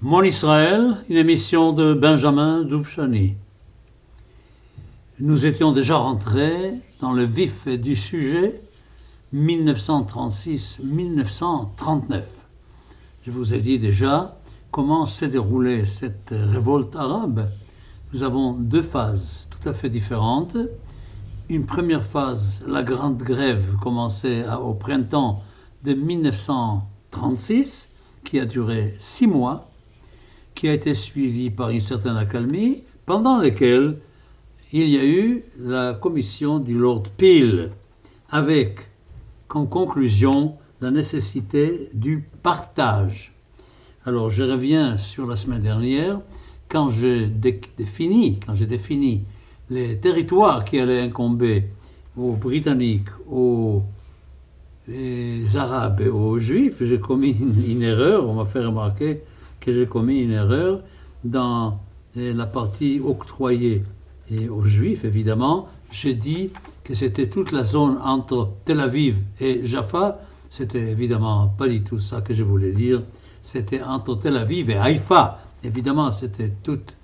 Mon 0.00 0.22
Israël, 0.22 0.96
une 1.08 1.16
émission 1.16 1.72
de 1.72 1.92
Benjamin 1.92 2.62
Doubchani. 2.62 3.34
Nous 5.18 5.44
étions 5.44 5.72
déjà 5.72 5.96
rentrés 5.96 6.72
dans 7.00 7.12
le 7.12 7.24
vif 7.24 7.66
du 7.66 7.96
sujet 7.96 8.60
1936-1939. 9.34 12.22
Je 13.26 13.32
vous 13.32 13.54
ai 13.54 13.58
dit 13.58 13.80
déjà 13.80 14.38
comment 14.70 15.04
s'est 15.04 15.26
déroulée 15.26 15.84
cette 15.84 16.32
révolte 16.32 16.94
arabe. 16.94 17.48
Nous 18.12 18.22
avons 18.22 18.52
deux 18.52 18.82
phases 18.82 19.48
tout 19.50 19.68
à 19.68 19.74
fait 19.74 19.90
différentes. 19.90 20.56
Une 21.48 21.66
première 21.66 22.04
phase, 22.04 22.62
la 22.68 22.84
grande 22.84 23.18
grève, 23.18 23.74
commençait 23.82 24.44
au 24.62 24.74
printemps 24.74 25.42
de 25.82 25.94
1936, 25.94 27.90
qui 28.22 28.38
a 28.38 28.44
duré 28.44 28.94
six 28.98 29.26
mois 29.26 29.68
qui 30.58 30.66
a 30.66 30.72
été 30.72 30.92
suivi 30.92 31.50
par 31.50 31.70
une 31.70 31.78
certaine 31.78 32.16
accalmie, 32.16 32.78
pendant 33.06 33.38
laquelle 33.38 33.96
il 34.72 34.88
y 34.88 34.98
a 34.98 35.04
eu 35.04 35.44
la 35.60 35.94
commission 35.94 36.58
du 36.58 36.76
Lord 36.76 37.04
Peel, 37.16 37.70
avec 38.28 38.80
comme 39.46 39.68
conclusion 39.68 40.56
la 40.80 40.90
nécessité 40.90 41.90
du 41.94 42.24
partage. 42.42 43.32
Alors 44.04 44.30
je 44.30 44.42
reviens 44.42 44.96
sur 44.96 45.28
la 45.28 45.36
semaine 45.36 45.62
dernière, 45.62 46.20
quand 46.68 46.88
j'ai 46.88 47.26
défini, 47.26 48.40
quand 48.44 48.56
j'ai 48.56 48.66
défini 48.66 49.22
les 49.70 49.98
territoires 49.98 50.64
qui 50.64 50.80
allaient 50.80 51.02
incomber 51.02 51.66
aux 52.16 52.32
Britanniques, 52.32 53.10
aux 53.30 53.84
Arabes 55.54 56.00
et 56.00 56.08
aux 56.08 56.36
Juifs, 56.40 56.82
j'ai 56.82 56.98
commis 56.98 57.36
une 57.68 57.84
erreur, 57.84 58.28
on 58.28 58.34
m'a 58.34 58.44
fait 58.44 58.64
remarquer 58.64 59.20
que 59.60 59.72
j'ai 59.72 59.86
commis 59.86 60.20
une 60.20 60.32
erreur 60.32 60.80
dans 61.24 61.80
la 62.14 62.46
partie 62.46 63.00
octroyée 63.04 63.82
et 64.30 64.48
aux 64.48 64.64
Juifs, 64.64 65.04
évidemment. 65.04 65.68
J'ai 65.90 66.14
dit 66.14 66.50
que 66.84 66.94
c'était 66.94 67.28
toute 67.28 67.52
la 67.52 67.64
zone 67.64 67.98
entre 68.04 68.50
Tel 68.64 68.80
Aviv 68.80 69.16
et 69.40 69.64
Jaffa. 69.64 70.20
C'était 70.50 70.90
évidemment 70.90 71.48
pas 71.56 71.68
du 71.68 71.82
tout 71.82 71.98
ça 71.98 72.20
que 72.20 72.34
je 72.34 72.42
voulais 72.42 72.72
dire. 72.72 73.02
C'était 73.42 73.82
entre 73.82 74.16
Tel 74.16 74.36
Aviv 74.36 74.70
et 74.70 74.76
Haïfa. 74.76 75.40
Évidemment, 75.64 76.10
c'était 76.10 76.52
toute, 76.62 76.96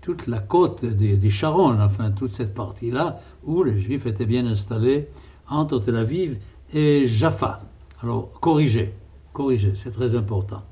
toute 0.00 0.26
la 0.26 0.38
côte 0.38 0.84
des, 0.84 1.30
Sharon, 1.30 1.80
enfin 1.80 2.10
toute 2.10 2.32
cette 2.32 2.54
partie-là 2.54 3.20
où 3.44 3.62
les 3.62 3.78
Juifs 3.78 4.06
étaient 4.06 4.26
bien 4.26 4.46
installés 4.46 5.08
entre 5.48 5.78
Tel 5.78 5.96
Aviv 5.96 6.38
et 6.72 7.06
Jaffa. 7.06 7.62
Alors, 8.02 8.30
corrigez, 8.40 8.94
corrigez, 9.32 9.74
c'est 9.74 9.90
très 9.90 10.14
important. 10.14 10.62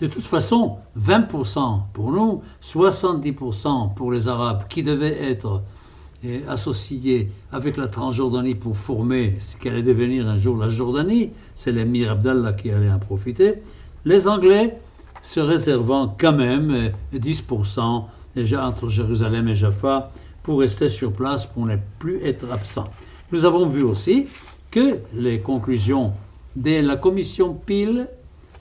De 0.00 0.06
toute 0.06 0.24
façon, 0.24 0.76
20% 0.98 1.80
pour 1.94 2.12
nous, 2.12 2.42
70% 2.62 3.94
pour 3.94 4.12
les 4.12 4.28
Arabes 4.28 4.64
qui 4.68 4.82
devaient 4.82 5.30
être 5.30 5.62
eh, 6.22 6.42
associés 6.48 7.30
avec 7.50 7.78
la 7.78 7.88
Transjordanie 7.88 8.54
pour 8.54 8.76
former 8.76 9.36
ce 9.38 9.56
qui 9.56 9.68
allait 9.68 9.82
devenir 9.82 10.28
un 10.28 10.36
jour 10.36 10.58
la 10.58 10.68
Jordanie, 10.68 11.30
c'est 11.54 11.72
l'émir 11.72 12.10
Abdallah 12.10 12.52
qui 12.52 12.70
allait 12.70 12.90
en 12.90 12.98
profiter, 12.98 13.54
les 14.04 14.28
Anglais 14.28 14.78
se 15.22 15.40
réservant 15.40 16.14
quand 16.18 16.34
même 16.34 16.92
10% 17.14 18.04
eh, 18.04 18.40
déjà 18.40 18.66
entre 18.66 18.88
Jérusalem 18.88 19.48
et 19.48 19.54
Jaffa 19.54 20.10
pour 20.42 20.60
rester 20.60 20.90
sur 20.90 21.10
place 21.10 21.46
pour 21.46 21.64
ne 21.64 21.76
plus 21.98 22.22
être 22.22 22.52
absents. 22.52 22.88
Nous 23.32 23.46
avons 23.46 23.66
vu 23.66 23.82
aussi 23.82 24.26
que 24.70 24.98
les 25.14 25.40
conclusions 25.40 26.12
de 26.54 26.80
la 26.80 26.96
commission 26.96 27.54
Peel 27.54 28.08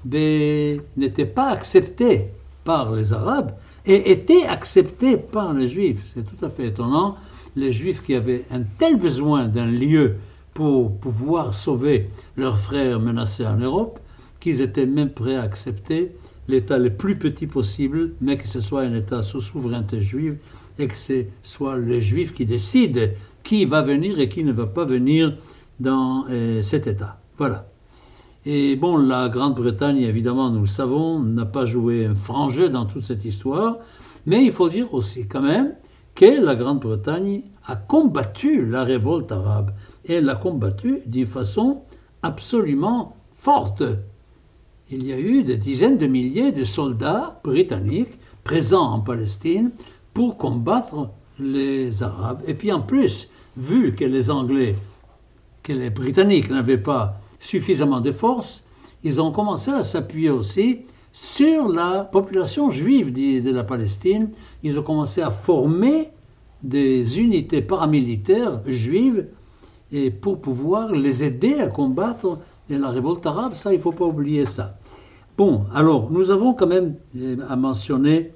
n'était 0.05 1.25
pas 1.25 1.49
accepté 1.49 2.27
par 2.63 2.93
les 2.93 3.13
Arabes 3.13 3.51
et 3.85 4.11
était 4.11 4.45
accepté 4.45 5.17
par 5.17 5.53
les 5.53 5.67
Juifs. 5.67 6.01
C'est 6.13 6.25
tout 6.25 6.43
à 6.45 6.49
fait 6.49 6.67
étonnant. 6.67 7.17
Les 7.55 7.71
Juifs 7.71 8.03
qui 8.03 8.15
avaient 8.15 8.43
un 8.51 8.61
tel 8.77 8.97
besoin 8.97 9.47
d'un 9.47 9.67
lieu 9.67 10.15
pour 10.53 10.97
pouvoir 10.97 11.53
sauver 11.53 12.07
leurs 12.37 12.59
frères 12.59 12.99
menacés 12.99 13.45
en 13.45 13.57
Europe, 13.57 13.99
qu'ils 14.39 14.61
étaient 14.61 14.85
même 14.85 15.09
prêts 15.09 15.35
à 15.35 15.43
accepter 15.43 16.11
l'État 16.47 16.77
le 16.77 16.91
plus 16.91 17.17
petit 17.17 17.47
possible, 17.47 18.11
mais 18.21 18.37
que 18.37 18.47
ce 18.47 18.61
soit 18.61 18.81
un 18.81 18.93
État 18.95 19.23
sous 19.23 19.41
souveraineté 19.41 20.01
juive 20.01 20.37
et 20.77 20.87
que 20.87 20.95
ce 20.95 21.25
soit 21.41 21.77
les 21.77 22.01
Juifs 22.01 22.33
qui 22.33 22.45
décident 22.45 23.01
qui 23.43 23.65
va 23.65 23.81
venir 23.81 24.19
et 24.19 24.27
qui 24.27 24.43
ne 24.43 24.51
va 24.51 24.65
pas 24.65 24.85
venir 24.85 25.35
dans 25.79 26.25
euh, 26.29 26.61
cet 26.61 26.87
État. 26.87 27.19
Voilà. 27.37 27.67
Et 28.47 28.75
bon, 28.75 28.97
la 28.97 29.27
Grande-Bretagne, 29.27 30.03
évidemment, 30.03 30.51
nous 30.51 30.61
le 30.61 30.67
savons, 30.67 31.19
n'a 31.19 31.45
pas 31.45 31.65
joué 31.65 32.05
un 32.05 32.13
franc 32.13 32.49
jeu 32.49 32.69
dans 32.69 32.85
toute 32.85 33.03
cette 33.03 33.25
histoire, 33.25 33.79
mais 34.27 34.45
il 34.45 34.51
faut 34.51 34.69
dire 34.69 34.93
aussi 34.93 35.27
quand 35.27 35.41
même 35.41 35.73
que 36.13 36.43
la 36.43 36.53
Grande-Bretagne 36.53 37.41
a 37.65 37.75
combattu 37.75 38.63
la 38.63 38.83
révolte 38.83 39.31
arabe, 39.31 39.71
et 40.05 40.13
elle 40.13 40.25
l'a 40.25 40.35
combattue 40.35 41.01
d'une 41.07 41.25
façon 41.25 41.81
absolument 42.21 43.15
forte. 43.33 43.81
Il 44.91 45.03
y 45.03 45.11
a 45.11 45.19
eu 45.19 45.43
des 45.43 45.57
dizaines 45.57 45.97
de 45.97 46.05
milliers 46.05 46.51
de 46.51 46.63
soldats 46.63 47.39
britanniques 47.43 48.19
présents 48.43 48.91
en 48.91 48.99
Palestine 48.99 49.71
pour 50.13 50.37
combattre 50.37 51.09
les 51.39 52.03
Arabes. 52.03 52.41
Et 52.45 52.53
puis 52.53 52.71
en 52.71 52.81
plus, 52.81 53.29
vu 53.57 53.95
que 53.95 54.05
les 54.05 54.29
Anglais, 54.29 54.75
que 55.63 55.73
les 55.73 55.89
Britanniques 55.89 56.51
n'avaient 56.51 56.77
pas 56.77 57.17
suffisamment 57.45 58.01
de 58.01 58.11
force, 58.11 58.65
ils 59.03 59.21
ont 59.21 59.31
commencé 59.31 59.71
à 59.71 59.83
s'appuyer 59.83 60.29
aussi 60.29 60.79
sur 61.11 61.69
la 61.69 62.03
population 62.03 62.69
juive 62.69 63.13
de 63.13 63.51
la 63.51 63.63
Palestine. 63.63 64.29
Ils 64.63 64.77
ont 64.79 64.83
commencé 64.83 65.21
à 65.21 65.31
former 65.31 66.09
des 66.63 67.19
unités 67.19 67.61
paramilitaires 67.61 68.61
juives 68.65 69.27
et 69.91 70.09
pour 70.09 70.41
pouvoir 70.41 70.91
les 70.91 71.23
aider 71.23 71.55
à 71.59 71.67
combattre 71.67 72.39
la 72.69 72.89
révolte 72.89 73.25
arabe. 73.25 73.53
Ça, 73.53 73.71
il 73.71 73.77
ne 73.77 73.81
faut 73.81 73.91
pas 73.91 74.05
oublier 74.05 74.43
ça. 74.43 74.77
Bon, 75.37 75.65
alors, 75.73 76.09
nous 76.11 76.31
avons 76.31 76.53
quand 76.53 76.67
même 76.67 76.95
euh, 77.17 77.37
à 77.47 77.55
mentionner 77.55 78.31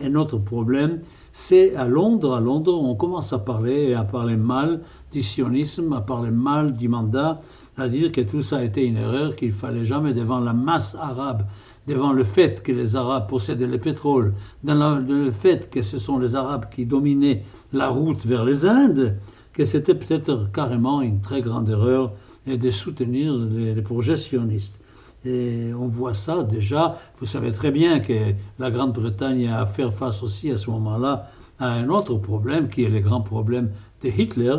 un 0.00 0.14
autre 0.14 0.38
problème, 0.38 1.00
c'est 1.32 1.76
à 1.76 1.86
Londres. 1.86 2.34
À 2.34 2.40
Londres, 2.40 2.80
on 2.80 2.94
commence 2.94 3.32
à 3.32 3.38
parler, 3.38 3.94
à 3.94 4.04
parler 4.04 4.36
mal 4.36 4.80
du 5.12 5.22
sionisme, 5.22 5.92
à 5.92 6.00
parler 6.00 6.30
mal 6.30 6.74
du 6.76 6.88
mandat, 6.88 7.40
à 7.76 7.88
dire 7.88 8.12
que 8.12 8.20
tout 8.20 8.42
ça 8.42 8.64
été 8.64 8.84
une 8.84 8.96
erreur, 8.96 9.36
qu'il 9.36 9.52
fallait 9.52 9.84
jamais 9.84 10.14
devant 10.14 10.40
la 10.40 10.52
masse 10.52 10.96
arabe, 11.00 11.46
devant 11.86 12.12
le 12.12 12.24
fait 12.24 12.62
que 12.62 12.72
les 12.72 12.96
Arabes 12.96 13.28
possédaient 13.28 13.66
le 13.66 13.78
pétrole, 13.78 14.34
dans 14.64 14.98
le 14.98 15.30
fait 15.30 15.70
que 15.70 15.82
ce 15.82 15.98
sont 15.98 16.18
les 16.18 16.34
Arabes 16.34 16.66
qui 16.74 16.86
dominaient 16.86 17.42
la 17.72 17.88
route 17.88 18.24
vers 18.26 18.44
les 18.44 18.66
Indes, 18.66 19.16
que 19.52 19.64
c'était 19.64 19.94
peut-être 19.94 20.50
carrément 20.52 21.00
une 21.02 21.20
très 21.20 21.42
grande 21.42 21.68
erreur 21.68 22.12
de 22.46 22.70
soutenir 22.70 23.34
les, 23.34 23.74
les 23.74 23.82
projets 23.82 24.16
sionistes. 24.16 24.80
Et 25.24 25.72
on 25.74 25.88
voit 25.88 26.14
ça 26.14 26.42
déjà. 26.42 26.98
Vous 27.18 27.26
savez 27.26 27.50
très 27.50 27.70
bien 27.70 27.98
que 28.00 28.12
la 28.58 28.70
Grande-Bretagne 28.70 29.48
a 29.48 29.60
à 29.60 29.66
faire 29.66 29.92
face 29.92 30.22
aussi 30.22 30.50
à 30.50 30.56
ce 30.56 30.70
moment-là 30.70 31.30
à 31.58 31.72
un 31.72 31.88
autre 31.88 32.14
problème 32.16 32.68
qui 32.68 32.84
est 32.84 32.90
le 32.90 33.00
grand 33.00 33.22
problème 33.22 33.70
de 34.02 34.08
Hitler. 34.08 34.56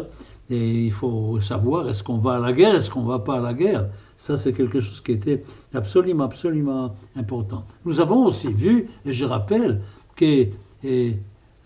Et 0.50 0.86
il 0.86 0.92
faut 0.92 1.42
savoir 1.42 1.90
est-ce 1.90 2.04
qu'on 2.04 2.20
va 2.20 2.36
à 2.36 2.40
la 2.40 2.54
guerre, 2.54 2.76
est-ce 2.76 2.90
qu'on 2.90 3.04
ne 3.04 3.08
va 3.08 3.20
pas 3.20 3.38
à 3.38 3.42
la 3.42 3.54
guerre? 3.54 3.90
Ça, 4.16 4.38
c'est 4.38 4.54
quelque 4.54 4.80
chose 4.80 5.02
qui 5.02 5.12
était 5.12 5.44
absolument, 5.74 6.24
absolument 6.24 6.94
important. 7.16 7.66
Nous 7.86 8.00
avons 8.00 8.26
aussi 8.26 8.52
vu, 8.54 8.90
et 9.06 9.12
je 9.12 9.26
rappelle, 9.26 9.82
que 10.16 10.48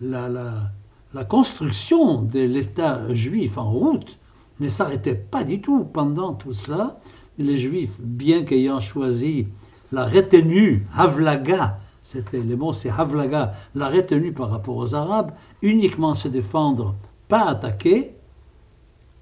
la, 0.00 0.28
la, 0.28 1.24
construction 1.24 2.22
de 2.22 2.40
l'État 2.40 3.12
juif 3.12 3.56
en 3.56 3.70
route 3.70 4.18
ne 4.60 4.68
s'arrêtait 4.68 5.14
pas 5.14 5.44
du 5.44 5.60
tout 5.60 5.84
pendant 5.84 6.34
tout 6.34 6.52
cela 6.52 6.98
les 7.38 7.56
Juifs, 7.56 7.98
bien 7.98 8.44
qu'ayant 8.44 8.80
choisi 8.80 9.48
la 9.90 10.06
retenue, 10.06 10.86
Havlaga, 10.96 11.78
c'était 12.02 12.40
le 12.40 12.56
mot 12.56 12.72
c'est 12.72 12.90
Havlaga, 12.90 13.52
la 13.74 13.88
retenue 13.88 14.32
par 14.32 14.50
rapport 14.50 14.76
aux 14.76 14.94
Arabes, 14.94 15.32
uniquement 15.62 16.14
se 16.14 16.28
défendre, 16.28 16.94
pas 17.28 17.44
attaquer, 17.44 18.14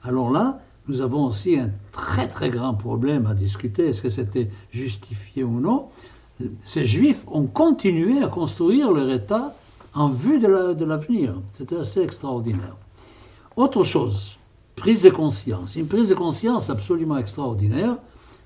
alors 0.02 0.31
là, 0.31 0.61
nous 0.88 1.02
avons 1.02 1.26
aussi 1.26 1.58
un 1.58 1.70
très 1.93 2.26
très 2.26 2.50
grand 2.50 2.75
problème 2.75 3.26
à 3.26 3.35
discuter, 3.35 3.88
est-ce 3.88 4.02
que 4.02 4.08
c'était 4.08 4.49
justifié 4.70 5.44
ou 5.44 5.61
non? 5.61 5.88
Ces 6.64 6.87
Juifs 6.87 7.23
ont 7.26 7.47
continué 7.47 8.23
à 8.23 8.29
construire 8.29 8.91
leur 8.91 9.11
État 9.11 9.55
en 9.94 10.08
vue 10.08 10.38
de 10.38 10.85
l'avenir. 10.85 11.35
c'était 11.52 11.76
assez 11.76 12.00
extraordinaire. 12.00 12.76
Autre 13.56 13.82
chose, 13.82 14.38
prise 14.75 15.02
de 15.02 15.11
conscience, 15.11 15.76
une 15.76 15.87
prise 15.87 16.08
de 16.08 16.14
conscience 16.14 16.70
absolument 16.70 17.19
extraordinaire 17.19 17.99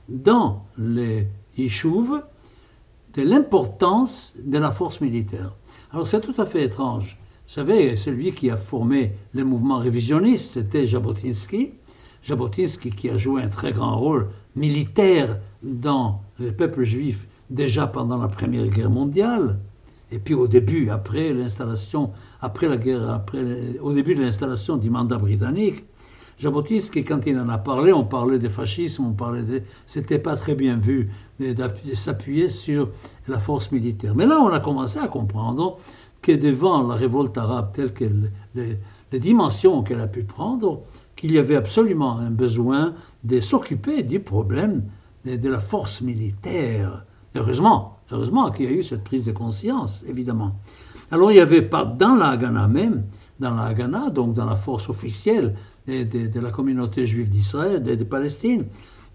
dans 0.09 0.65
les 0.77 1.29
Yishuv 1.57 2.23
de 3.15 3.23
l'importance 3.23 4.35
de 4.43 4.59
la 4.59 4.73
force 4.73 5.01
militaire. 5.01 5.53
Alors 5.93 6.07
c'est 6.07 6.21
tout 6.21 6.35
à 6.41 6.47
fait 6.47 6.65
étrange. 6.65 7.17
Vous 7.47 7.53
savez, 7.53 7.97
celui 7.97 8.33
qui 8.33 8.51
a 8.51 8.57
formé 8.57 9.13
le 9.35 9.45
mouvement 9.45 9.79
révisionniste, 9.79 10.53
c'était 10.53 10.87
Jabotinsky. 10.87 11.73
Jabotinsky 12.23 12.91
qui 12.91 13.11
a 13.11 13.19
joué 13.19 13.43
un 13.43 13.49
très 13.49 13.73
grand 13.73 13.99
rôle 13.99 14.29
militaire 14.57 15.39
dans 15.63 16.23
le 16.39 16.53
peuple 16.53 16.85
juif 16.85 17.27
déjà 17.51 17.87
pendant 17.87 18.17
la 18.17 18.29
Première 18.29 18.67
Guerre 18.69 18.91
mondiale, 18.91 19.59
et 20.11 20.19
puis 20.19 20.35
au 20.35 20.47
début, 20.47 20.91
après 20.91 21.35
l'installation, 21.35 22.13
après 22.41 22.69
la 22.69 22.77
guerre, 22.77 23.11
après, 23.11 23.45
au 23.81 23.93
début 23.93 24.15
de 24.15 24.23
l'installation 24.23 24.77
du 24.77 24.89
mandat 24.89 25.19
britannique, 25.19 25.85
Jabotinsky, 26.39 27.05
quand 27.05 27.27
il 27.27 27.39
en 27.39 27.49
a 27.49 27.59
parlé, 27.59 27.93
on 27.93 28.05
parlait 28.05 28.39
de 28.39 28.49
fascisme, 28.49 29.05
on 29.07 29.13
parlait 29.13 29.43
de. 29.43 29.63
C'était 29.87 30.19
pas 30.19 30.35
très 30.37 30.55
bien 30.55 30.77
vu 30.77 31.09
de, 31.39 31.55
s'appuyer 31.95 32.49
sur 32.49 32.91
la 33.29 33.39
force 33.39 33.71
militaire. 33.71 34.15
Mais 34.17 34.27
là, 34.27 34.41
on 34.41 34.49
a 34.49 34.59
commencé 34.59 34.99
à 34.99 35.07
comprendre 35.07 35.77
que 36.25 36.33
devant 36.33 36.83
la 36.89 36.95
révolte 36.95 37.37
arabe 37.37 37.73
telle 37.75 37.93
que 37.93 38.07
les, 38.55 38.79
dimensions 39.13 39.83
qu'elle 39.83 40.01
a 40.01 40.07
pu 40.07 40.25
prendre, 40.25 40.81
qu'il 41.17 41.33
y 41.33 41.39
avait 41.39 41.55
absolument 41.55 42.19
un 42.19 42.31
besoin 42.31 42.95
de 43.25 43.41
s'occuper 43.41 44.03
du 44.03 44.21
problème 44.21 44.85
de, 45.27 45.49
la 45.49 45.61
force 45.61 46.01
militaire. 46.01 47.05
Heureusement, 47.35 47.99
heureusement 48.11 48.51
qu'il 48.51 48.65
y 48.65 48.69
a 48.69 48.73
eu 48.73 48.83
cette 48.83 49.05
prise 49.05 49.27
de 49.27 49.33
conscience, 49.33 50.03
évidemment. 50.09 50.57
Alors 51.11 51.31
il 51.31 51.37
y 51.37 51.41
avait 51.41 51.61
pas 51.61 51.85
dans 51.85 52.15
la 52.15 52.29
Haganah 52.29 52.69
même, 52.69 53.05
dans 53.39 53.55
la 53.55 53.65
Haganah, 53.65 54.09
donc 54.09 54.35
dans 54.35 54.47
la 54.47 54.57
force 54.57 54.89
officielle 54.89 55.55
de, 55.87 56.41
la 56.41 56.51
communauté 56.51 57.05
juive 57.05 57.29
d'Israël, 57.29 57.83
de, 57.83 57.97
de, 57.97 58.05
Palestine, 58.05 58.65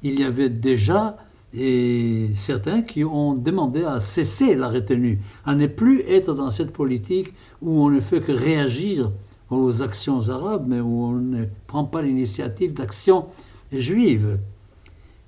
il 0.04 0.20
y 0.20 0.24
avait 0.24 0.50
déjà 0.50 1.18
et 1.54 2.30
certains 2.36 2.81
qui 2.81 3.04
ont 3.04 3.34
demandé 3.34 3.84
à 3.84 4.00
cesser 4.00 4.56
la 4.56 4.69
retenue, 4.69 5.19
à 5.46 5.56
ne 5.56 5.68
plus 5.68 6.01
être 6.07 6.34
dans 6.34 6.51
cette 6.51 6.72
politique 6.72 7.34
où 7.62 7.84
on 7.84 7.90
ne 7.90 8.00
fait 8.00 8.19
que 8.19 8.31
réagir 8.31 9.12
aux 9.50 9.81
actions 9.81 10.30
arabes, 10.30 10.66
mais 10.68 10.80
où 10.80 11.04
on 11.04 11.13
ne 11.13 11.46
prend 11.66 11.86
pas 11.86 12.01
l'initiative 12.01 12.74
d'action 12.74 13.25
juive. 13.72 14.38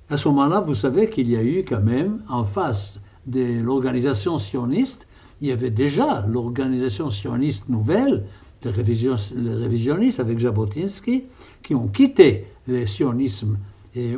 À 0.10 0.18
ce 0.18 0.28
moment-là, 0.28 0.60
vous 0.60 0.74
savez 0.74 1.10
qu'il 1.10 1.30
y 1.30 1.36
a 1.36 1.44
eu 1.44 1.64
quand 1.68 1.82
même, 1.82 2.22
en 2.30 2.44
face 2.44 3.02
de 3.26 3.62
l'organisation 3.62 4.38
sioniste, 4.38 5.08
il 5.42 5.48
y 5.48 5.52
avait 5.52 5.72
déjà 5.72 6.26
l'organisation 6.28 7.10
sioniste 7.10 7.70
nouvelle, 7.70 8.26
les, 8.64 8.72
révisionnistes 8.72 10.20
avec 10.20 10.38
Jabotinsky, 10.38 11.24
qui 11.64 11.74
ont 11.74 11.88
quitté 11.88 12.46
le 12.68 12.86
sionisme 12.86 13.58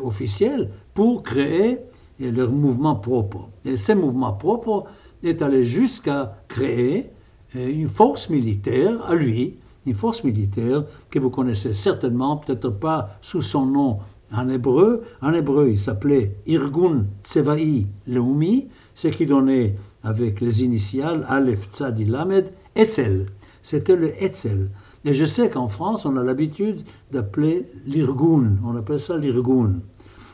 officiel 0.04 0.70
pour 0.94 1.24
créer 1.24 1.80
leur 2.20 2.52
mouvement 2.52 2.96
propre. 2.96 3.50
Et 3.66 3.78
ce 3.78 3.94
mouvement 3.94 4.34
propre 4.34 4.86
est 5.24 5.42
allé 5.42 5.64
jusqu'à 5.66 6.38
créer 6.48 7.10
euh, 7.56 7.70
une 7.70 7.90
force 7.90 8.30
militaire 8.30 9.04
à 9.08 9.16
lui, 9.16 9.60
une 9.86 9.96
force 9.96 10.24
militaire 10.24 10.86
que 11.10 11.20
vous 11.20 11.30
connaissez 11.30 11.74
certainement, 11.74 12.38
peut-être 12.38 12.70
pas 12.70 13.18
sous 13.22 13.42
son 13.42 13.66
nom 13.66 14.00
en 14.34 14.50
hébreu. 14.50 15.04
En 15.22 15.34
hébreu, 15.34 15.70
il 15.70 15.78
s'appelait 15.78 16.36
Irgun 16.46 17.06
Tseva'i 17.24 17.88
Leumi, 18.08 18.68
ce 18.94 19.10
qui 19.10 19.26
donnait 19.26 19.76
avec 20.04 20.42
les 20.42 20.64
initiales 20.64 21.26
Aleph 21.30 21.70
Tzadi 21.74 22.06
Lamed, 22.06 22.50
Etzel. 22.76 23.28
C'était 23.62 23.96
le 23.96 24.12
Etzel. 24.22 24.70
Et 25.06 25.14
je 25.14 25.26
sais 25.26 25.50
qu'en 25.50 25.68
France, 25.68 26.06
on 26.06 26.16
a 26.18 26.24
l'habitude 26.24 26.82
d'appeler 27.12 27.70
l'Irgun. 27.86 28.58
On 28.66 28.76
appelle 28.76 29.00
ça 29.00 29.18
l'Irgun. 29.18 29.82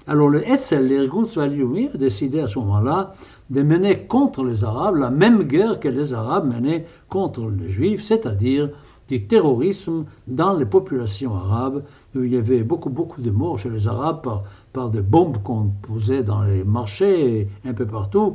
Alors 0.09 0.29
le 0.29 0.41
Etzel, 0.49 0.87
l'Irgun 0.87 1.23
Tzva'i 1.23 1.87
a 1.93 1.95
décidé 1.95 2.39
à 2.39 2.47
ce 2.47 2.57
moment-là 2.57 3.11
de 3.51 3.61
mener 3.61 4.07
contre 4.07 4.43
les 4.43 4.63
Arabes 4.63 4.95
la 4.95 5.11
même 5.11 5.43
guerre 5.43 5.79
que 5.79 5.87
les 5.87 6.15
Arabes 6.15 6.51
menaient 6.51 6.87
contre 7.09 7.47
les 7.47 7.69
Juifs, 7.69 8.03
c'est-à-dire 8.03 8.71
du 9.07 9.27
terrorisme 9.27 10.05
dans 10.25 10.55
les 10.55 10.65
populations 10.65 11.35
arabes, 11.35 11.83
où 12.15 12.23
il 12.23 12.33
y 12.33 12.37
avait 12.37 12.63
beaucoup, 12.63 12.89
beaucoup 12.89 13.21
de 13.21 13.29
morts 13.29 13.59
chez 13.59 13.69
les 13.69 13.87
Arabes 13.87 14.23
par, 14.23 14.41
par 14.73 14.89
des 14.89 15.03
bombes 15.03 15.43
qu'on 15.43 15.69
posait 15.83 16.23
dans 16.23 16.41
les 16.41 16.63
marchés 16.63 17.41
et 17.41 17.69
un 17.69 17.73
peu 17.73 17.85
partout. 17.85 18.33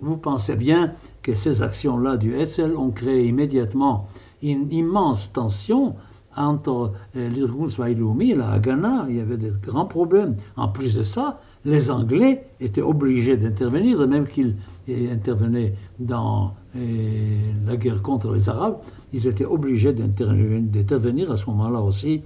Vous 0.00 0.18
pensez 0.18 0.54
bien 0.54 0.92
que 1.22 1.34
ces 1.34 1.60
actions-là 1.60 2.18
du 2.18 2.36
Hetzel 2.36 2.76
ont 2.76 2.92
créé 2.92 3.26
immédiatement 3.26 4.06
une 4.44 4.70
immense 4.70 5.32
tension 5.32 5.96
entre 6.36 6.92
euh, 7.16 7.68
Svailoumi 7.68 8.32
et 8.32 8.34
la 8.34 8.50
Haganah. 8.50 9.06
Il 9.08 9.16
y 9.16 9.20
avait 9.20 9.36
de 9.36 9.52
grands 9.62 9.86
problèmes. 9.86 10.36
En 10.56 10.68
plus 10.68 10.94
de 10.94 11.02
ça, 11.02 11.40
les 11.64 11.90
Anglais 11.90 12.48
étaient 12.60 12.82
obligés 12.82 13.36
d'intervenir, 13.36 13.98
de 13.98 14.06
même 14.06 14.26
qu'ils 14.26 14.54
intervenaient 14.88 15.74
dans 15.98 16.54
euh, 16.76 17.52
la 17.66 17.76
guerre 17.76 18.02
contre 18.02 18.32
les 18.32 18.48
Arabes, 18.48 18.78
ils 19.12 19.26
étaient 19.26 19.44
obligés 19.44 19.92
d'intervenir 19.92 21.30
à 21.30 21.36
ce 21.36 21.46
moment-là 21.46 21.80
aussi 21.80 22.22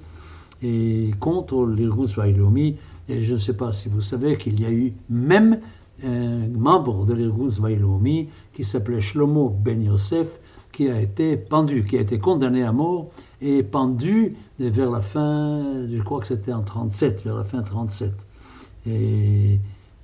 contre 1.20 1.64
l'Irgun 1.64 2.06
Svailoumi. 2.06 2.76
Et 3.08 3.22
je 3.22 3.32
ne 3.32 3.38
sais 3.38 3.56
pas 3.56 3.72
si 3.72 3.88
vous 3.88 4.02
savez 4.02 4.36
qu'il 4.36 4.60
y 4.60 4.66
a 4.66 4.70
eu 4.70 4.92
même 5.08 5.58
un 6.04 6.48
membre 6.48 7.06
de 7.06 7.14
l'Irgun 7.14 7.48
qui 8.52 8.64
s'appelait 8.64 9.00
Shlomo 9.00 9.48
Ben 9.48 9.82
Yosef, 9.82 10.40
qui 10.72 10.88
a 10.88 11.00
été 11.00 11.36
pendu, 11.36 11.84
qui 11.84 11.98
a 11.98 12.00
été 12.00 12.18
condamné 12.18 12.62
à 12.62 12.72
mort 12.72 13.08
et 13.40 13.62
pendu 13.62 14.36
vers 14.58 14.90
la 14.90 15.00
fin, 15.00 15.86
je 15.90 16.02
crois 16.02 16.20
que 16.20 16.26
c'était 16.26 16.52
en 16.52 16.62
37, 16.62 17.24
vers 17.24 17.36
la 17.36 17.44
fin 17.44 17.62
37. 17.62 18.12
Et, 18.86 19.58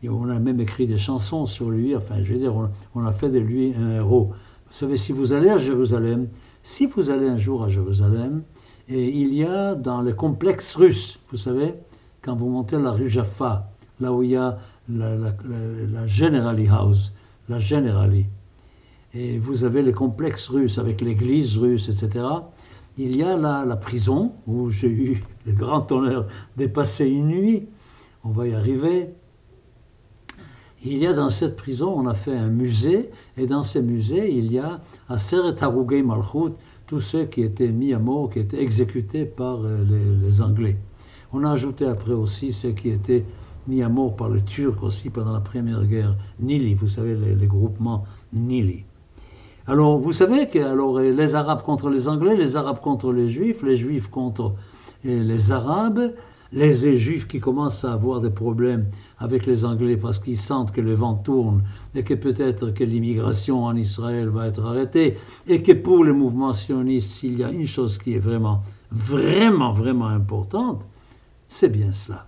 on 0.09 0.29
a 0.29 0.39
même 0.39 0.61
écrit 0.61 0.87
des 0.87 0.99
chansons 0.99 1.47
sur 1.47 1.69
lui, 1.69 1.97
enfin 1.97 2.23
je 2.23 2.33
veux 2.33 2.39
dire, 2.39 2.55
on, 2.95 3.05
a 3.05 3.13
fait 3.13 3.29
de 3.29 3.39
lui 3.39 3.75
un 3.75 3.97
héros. 3.97 4.31
Vous 4.67 4.73
savez, 4.73 4.97
si 4.97 5.11
vous 5.11 5.33
allez 5.33 5.49
à 5.49 5.59
Jérusalem, 5.59 6.29
si 6.63 6.87
vous 6.87 7.11
allez 7.11 7.27
un 7.27 7.37
jour 7.37 7.65
à 7.65 7.69
Jérusalem, 7.69 8.43
et 8.89 9.09
il 9.09 9.35
y 9.35 9.43
a 9.43 9.75
dans 9.75 10.03
le 10.03 10.13
complexe 10.13 10.77
russe, 10.77 11.19
vous 11.31 11.37
savez, 11.37 11.75
quand 12.23 12.37
vous 12.37 12.49
montez 12.49 12.79
la 12.79 12.93
rue 12.93 13.09
Jaffa, 13.09 13.69
là 13.99 14.13
où 14.13 14.23
il 14.23 14.31
y 14.31 14.37
a 14.37 14.59
la, 14.89 15.17
la, 15.17 15.35
la 15.93 16.07
Generali 16.07 16.69
House, 16.69 17.13
la 17.49 17.59
Generali, 17.59 18.27
et 19.17 19.39
vous 19.39 19.65
avez 19.65 19.83
les 19.83 19.93
complexes 19.93 20.49
russes 20.49 20.79
avec 20.79 21.01
l'église 21.01 21.57
russe, 21.57 21.89
etc. 21.89 22.25
Il 22.99 23.17
y 23.17 23.23
a 23.23 23.37
là 23.37 23.65
la 23.65 23.77
prison 23.77 24.33
où 24.47 24.71
j'ai 24.71 24.89
eu 24.89 25.25
le 25.47 25.53
grand 25.53 25.91
honneur 25.91 26.27
de 26.57 26.67
passer 26.67 27.07
une 27.07 27.29
nuit. 27.29 27.67
On 28.25 28.31
va 28.31 28.47
y 28.47 28.55
arriver. 28.55 29.09
Il 30.85 30.99
y 30.99 31.07
a 31.07 31.15
dans 31.15 31.31
cette 31.31 31.57
prison, 31.57 31.93
on 31.97 32.07
a 32.07 32.15
fait 32.15 32.37
un 32.37 32.49
musée, 32.49 33.11
et 33.37 33.47
dans 33.47 33.63
ce 33.63 33.79
musée, 33.79 34.33
il 34.33 34.53
y 34.53 34.59
a 34.59 34.81
Aseret 35.09 35.63
Harugei 35.63 36.03
Malchut, 36.03 36.53
tous 36.87 37.01
ceux 37.01 37.25
qui 37.25 37.43
étaient 37.43 37.73
mis 37.73 37.93
à 37.93 37.99
mort, 37.99 38.31
qui 38.31 38.39
étaient 38.39 38.63
exécutés 38.63 39.25
par 39.25 39.65
euh, 39.65 39.85
les, 40.23 40.43
Anglais. 40.43 40.75
On 41.33 41.43
a 41.45 41.51
ajouté 41.51 41.87
après 41.87 42.13
aussi 42.13 42.53
ceux 42.53 42.71
qui 42.71 42.91
étaient 42.91 43.25
mis 43.67 43.83
à 43.83 43.89
mort 43.89 44.15
par 44.15 44.29
les 44.29 44.43
Turcs 44.43 44.83
aussi 44.83 45.11
pendant 45.11 45.33
la 45.33 45.41
première 45.41 45.85
guerre, 45.87 46.17
Nili, 46.39 46.75
vous 46.75 46.89
savez, 46.89 47.17
les, 47.17 47.35
les 47.35 47.47
groupements 47.47 48.05
Nili. 48.33 48.86
Alors, 49.69 49.99
vous 49.99 50.13
savez 50.13 50.47
que 50.47 50.61
alors, 50.61 51.01
les 51.01 51.35
Arabes 51.35 51.63
contre 51.63 51.91
les 51.91 52.07
Anglais, 52.07 52.37
les 52.37 52.57
Arabes 52.57 52.81
contre 52.81 53.13
les 53.13 53.29
Juifs, 53.29 53.63
les 53.65 53.75
Juifs 53.75 54.09
contre 54.09 54.55
les 55.03 55.51
Arabes, 55.51 56.13
les 56.53 56.99
Juifs 56.99 57.27
qui 57.27 57.41
commencent 57.41 57.85
à 57.85 57.93
avoir 57.93 58.21
des 58.21 58.31
problèmes 58.31 58.87
avec 59.19 59.45
les 59.45 59.65
Anglais 59.65 59.97
parce 59.97 60.21
qu'ils 60.21 60.39
sentent 60.39 60.71
que 60.71 60.81
le 60.81 60.95
vent 60.95 61.15
tourne 61.15 61.65
et 61.97 62.05
que 62.05 62.15
peut-être 62.15 62.71
que 62.71 62.85
l'immigration 62.85 63.65
en 63.65 63.75
Israël 63.75 64.29
va 64.29 64.47
être 64.47 64.65
arrêtée 64.65 65.17
et 65.49 65.61
que 65.63 65.73
pour 65.73 66.05
le 66.05 66.13
mouvement 66.13 66.53
sioniste, 66.53 67.11
s'il 67.11 67.37
y 67.37 67.43
a 67.43 67.51
une 67.51 67.67
chose 67.67 67.99
qui 67.99 68.15
est 68.15 68.21
vraiment, 68.21 68.61
vraiment, 68.93 69.73
vraiment 69.73 70.07
importante, 70.07 70.85
c'est 71.49 71.71
bien 71.71 71.91
cela. 71.91 72.27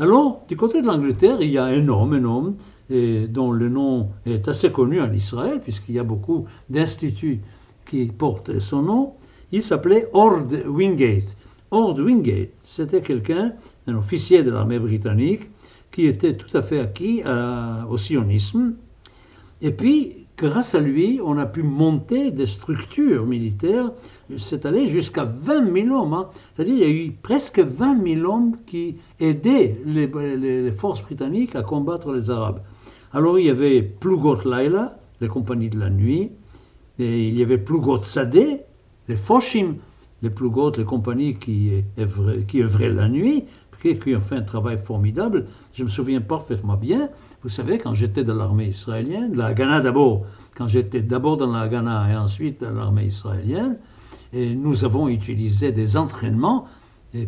Alors, 0.00 0.42
du 0.48 0.56
côté 0.56 0.82
de 0.82 0.86
l'Angleterre, 0.88 1.40
il 1.40 1.50
y 1.50 1.58
a 1.58 1.64
un 1.66 1.86
homme, 1.86 2.14
un 2.14 2.24
homme 2.24 2.54
dont 2.90 3.52
le 3.52 3.68
nom 3.68 4.10
est 4.26 4.48
assez 4.48 4.70
connu 4.70 5.00
en 5.00 5.12
Israël, 5.12 5.60
puisqu'il 5.62 5.94
y 5.94 5.98
a 5.98 6.04
beaucoup 6.04 6.44
d'instituts 6.68 7.38
qui 7.86 8.06
portent 8.06 8.58
son 8.58 8.82
nom. 8.82 9.12
Il 9.52 9.62
s'appelait 9.62 10.08
Ord 10.12 10.44
Wingate. 10.66 11.36
Ord 11.70 11.96
Wingate, 11.98 12.50
c'était 12.62 13.00
quelqu'un, 13.00 13.52
un 13.86 13.96
officier 13.96 14.42
de 14.42 14.50
l'armée 14.50 14.78
britannique, 14.78 15.50
qui 15.90 16.06
était 16.06 16.36
tout 16.36 16.56
à 16.56 16.62
fait 16.62 16.80
acquis 16.80 17.22
au 17.88 17.96
sionisme. 17.96 18.74
Et 19.62 19.72
puis, 19.72 20.26
grâce 20.40 20.74
à 20.74 20.80
lui, 20.80 21.20
on 21.22 21.36
a 21.38 21.46
pu 21.46 21.62
monter 21.62 22.30
des 22.30 22.46
structures 22.46 23.26
militaires. 23.26 23.90
C'est 24.38 24.64
allé 24.64 24.86
jusqu'à 24.86 25.24
20 25.24 25.72
000 25.72 25.88
hommes. 25.94 26.14
Hein. 26.14 26.28
C'est-à-dire 26.54 26.74
qu'il 26.76 26.84
y 26.84 26.86
a 26.86 27.06
eu 27.06 27.10
presque 27.10 27.58
20 27.58 28.02
000 28.20 28.32
hommes 28.32 28.56
qui 28.66 28.94
aidaient 29.18 29.76
les, 29.84 30.70
forces 30.70 31.02
britanniques 31.02 31.54
à 31.56 31.62
combattre 31.62 32.12
les 32.12 32.30
Arabes. 32.30 32.60
Alors 33.12 33.40
il 33.40 33.46
y 33.46 33.50
avait 33.50 33.82
Plugot 33.82 34.38
Laila, 34.44 34.96
les 35.20 35.26
compagnies 35.26 35.68
de 35.68 35.80
la 35.80 35.90
nuit, 35.90 36.30
et 36.98 37.28
il 37.28 37.36
y 37.36 37.42
avait 37.42 37.58
Plugot 37.58 38.02
Sadeh, 38.02 38.60
les 39.08 39.16
Foshim, 39.16 39.76
les 40.22 40.30
Plugot, 40.30 40.70
les 40.76 40.84
compagnies 40.84 41.34
qui 41.34 41.82
œuvraient, 41.98 42.90
la 42.90 43.08
nuit, 43.08 43.46
qui 43.82 44.14
ont 44.14 44.20
fait 44.20 44.36
un 44.36 44.42
travail 44.42 44.78
formidable. 44.78 45.46
Je 45.72 45.82
me 45.82 45.88
souviens 45.88 46.20
parfaitement 46.20 46.76
bien, 46.76 47.08
vous 47.42 47.48
savez, 47.48 47.78
quand 47.78 47.94
j'étais 47.94 48.22
dans 48.22 48.36
l'armée 48.36 48.66
israélienne, 48.66 49.34
la 49.34 49.46
Haganah 49.46 49.80
d'abord, 49.80 50.26
quand 50.54 50.68
j'étais 50.68 51.00
d'abord 51.00 51.36
dans 51.36 51.50
la 51.50 51.62
Haganah 51.62 52.12
et 52.12 52.16
ensuite 52.16 52.60
dans 52.60 52.72
l'armée 52.72 53.06
israélienne, 53.06 53.78
et 54.32 54.54
nous 54.54 54.84
avons 54.84 55.08
utilisé 55.08 55.72
des 55.72 55.96
entraînements 55.96 56.66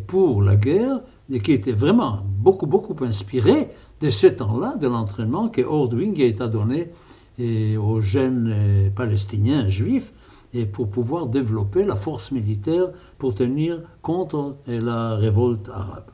pour 0.06 0.42
la 0.42 0.54
guerre 0.54 1.00
et 1.31 1.41
qui 1.41 1.52
étaient 1.52 1.73
vraiment 1.73 2.21
beaucoup, 2.25 2.67
beaucoup 2.67 2.97
inspirés 3.05 3.69
de 4.00 4.11
ce 4.11 4.26
temps-là, 4.26 4.76
de 4.76 4.88
l'entraînement 4.88 5.49
que 5.49 5.62
Wingate 5.62 6.41
a 6.41 6.49
donné 6.49 6.91
et 7.38 7.76
aux 7.76 8.00
jeunes 8.00 8.50
euh, 8.52 8.91
palestiniens 8.91 9.67
juifs 9.69 10.12
et 10.55 10.67
pour 10.67 10.88
pouvoir 10.91 11.29
développer 11.29 11.85
la 11.85 11.97
force 11.97 12.31
militaire 12.31 12.91
pour 13.19 13.35
tenir 13.35 13.81
contre 14.02 14.57
la 14.67 15.17
révolte 15.17 15.71
arabe. 15.71 16.11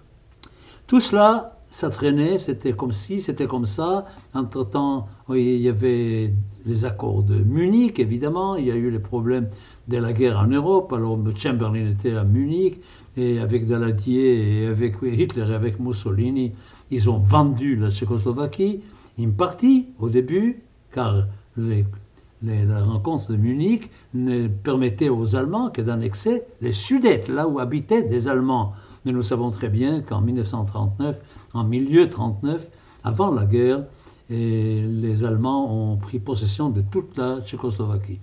Tout 0.86 1.00
cela, 1.00 1.58
ça 1.70 1.90
traînait, 1.90 2.38
c'était 2.38 2.72
comme 2.72 2.92
si, 2.92 3.20
c'était 3.20 3.46
comme 3.46 3.66
ça. 3.66 4.06
Entre-temps, 4.34 5.08
il 5.30 5.58
y 5.58 5.68
avait 5.68 6.32
les 6.64 6.84
accords 6.84 7.22
de 7.22 7.34
Munich, 7.34 7.98
évidemment, 7.98 8.56
il 8.56 8.66
y 8.66 8.70
a 8.70 8.74
eu 8.74 8.90
les 8.90 8.98
problèmes 8.98 9.48
de 9.88 9.96
la 9.96 10.12
guerre 10.12 10.38
en 10.38 10.46
Europe, 10.46 10.92
alors 10.92 11.18
Chamberlain 11.34 11.90
était 11.90 12.14
à 12.14 12.24
Munich, 12.24 12.80
et 13.16 13.40
avec 13.40 13.66
Daladier, 13.66 14.62
et 14.62 14.66
avec 14.66 14.96
Hitler, 15.02 15.46
et 15.50 15.54
avec 15.54 15.80
Mussolini, 15.80 16.52
ils 16.90 17.10
ont 17.10 17.18
vendu 17.18 17.74
la 17.74 17.90
Tchécoslovaquie, 17.90 18.80
une 19.18 19.32
partie 19.32 19.86
au 19.98 20.08
début, 20.08 20.62
car 20.92 21.26
la 21.56 22.82
rencontre 22.84 23.32
de 23.32 23.36
Munich 23.36 23.90
ne 24.14 24.46
permettait 24.46 25.08
aux 25.08 25.34
Allemands 25.34 25.70
que 25.70 25.82
d'annexer 25.82 26.42
les 26.60 26.72
Sudètes, 26.72 27.26
là 27.28 27.48
où 27.48 27.58
habitaient 27.58 28.02
des 28.02 28.28
Allemands. 28.28 28.74
Mais 29.04 29.12
nous 29.12 29.22
savons 29.22 29.50
très 29.50 29.68
bien 29.68 30.02
qu'en 30.02 30.20
1939, 30.20 31.20
en 31.54 31.64
milieu 31.64 32.08
39, 32.08 32.70
avant 33.02 33.32
la 33.32 33.44
guerre, 33.44 33.84
les 34.30 35.24
Allemands 35.24 35.92
ont 35.92 35.96
pris 35.96 36.18
possession 36.20 36.68
de 36.68 36.82
toute 36.82 37.16
la 37.16 37.40
Tchécoslovaquie. 37.40 38.20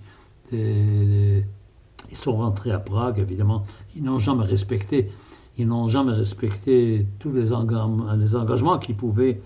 Ils 2.10 2.16
sont 2.16 2.36
rentrés 2.36 2.70
à 2.70 2.78
Prague, 2.78 3.18
évidemment. 3.18 3.64
Ils 3.96 4.02
n'ont 4.02 4.18
jamais 4.18 4.44
respecté, 4.44 5.10
ils 5.58 5.66
n'ont 5.66 5.88
jamais 5.88 6.12
respecté 6.12 7.06
tous 7.18 7.32
les, 7.32 7.52
engagements 7.52 8.78
qu'ils 8.78 8.96
pouvaient 8.96 9.40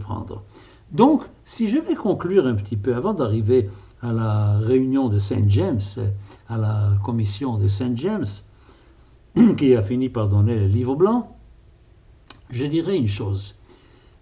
prendre. 0.00 0.42
Donc, 0.92 1.22
si 1.44 1.68
je 1.68 1.78
vais 1.78 1.94
conclure 1.94 2.46
un 2.46 2.54
petit 2.54 2.76
peu 2.76 2.94
avant 2.94 3.12
d'arriver 3.12 3.68
à 4.00 4.12
la 4.12 4.58
réunion 4.58 5.08
de 5.08 5.18
Saint 5.18 5.48
James, 5.48 5.80
à 6.48 6.56
la 6.56 6.92
commission 7.04 7.58
de 7.58 7.68
Saint 7.68 7.94
James, 7.94 8.24
qui 9.56 9.74
a 9.74 9.82
fini 9.82 10.08
par 10.08 10.28
donner 10.28 10.54
le 10.54 10.66
livre 10.66 10.94
blanc, 10.94 11.36
je 12.50 12.64
dirais 12.64 12.96
une 12.96 13.08
chose. 13.08 13.56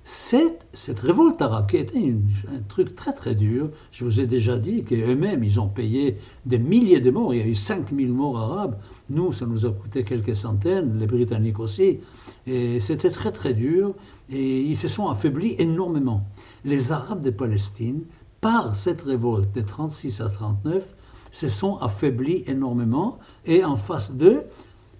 Cette, 0.08 1.00
révolte 1.00 1.42
arabe, 1.42 1.68
qui 1.68 1.78
était 1.78 1.98
un 1.98 2.60
truc 2.68 2.94
très 2.94 3.12
très 3.12 3.34
dur, 3.34 3.70
je 3.90 4.04
vous 4.04 4.20
ai 4.20 4.26
déjà 4.26 4.56
dit 4.56 4.84
qu'eux-mêmes, 4.84 5.42
ils 5.42 5.58
ont 5.58 5.66
payé 5.66 6.16
des 6.44 6.60
milliers 6.60 7.00
de 7.00 7.10
morts, 7.10 7.34
il 7.34 7.40
y 7.40 7.42
a 7.42 7.46
eu 7.46 7.56
5000 7.56 8.12
morts 8.12 8.38
arabes, 8.38 8.78
nous, 9.10 9.32
ça 9.32 9.46
nous 9.46 9.66
a 9.66 9.70
coûté 9.72 10.04
quelques 10.04 10.36
centaines, 10.36 10.96
les 11.00 11.08
Britanniques 11.08 11.58
aussi, 11.58 11.98
et 12.46 12.78
c'était 12.78 13.10
très 13.10 13.32
très 13.32 13.52
dur, 13.52 13.96
et 14.30 14.60
ils 14.60 14.76
se 14.76 14.86
sont 14.86 15.08
affaiblis 15.08 15.56
énormément. 15.58 16.22
Les 16.64 16.92
Arabes 16.92 17.22
de 17.22 17.30
Palestine 17.30 18.04
par 18.40 18.76
cette 18.76 19.02
révolte 19.02 19.52
de 19.56 19.60
36 19.60 20.20
à 20.20 20.28
39, 20.28 20.86
se 21.32 21.48
sont 21.48 21.76
affaiblis 21.78 22.44
énormément. 22.46 23.18
Et 23.44 23.64
en 23.64 23.76
face 23.76 24.14
d'eux, 24.14 24.44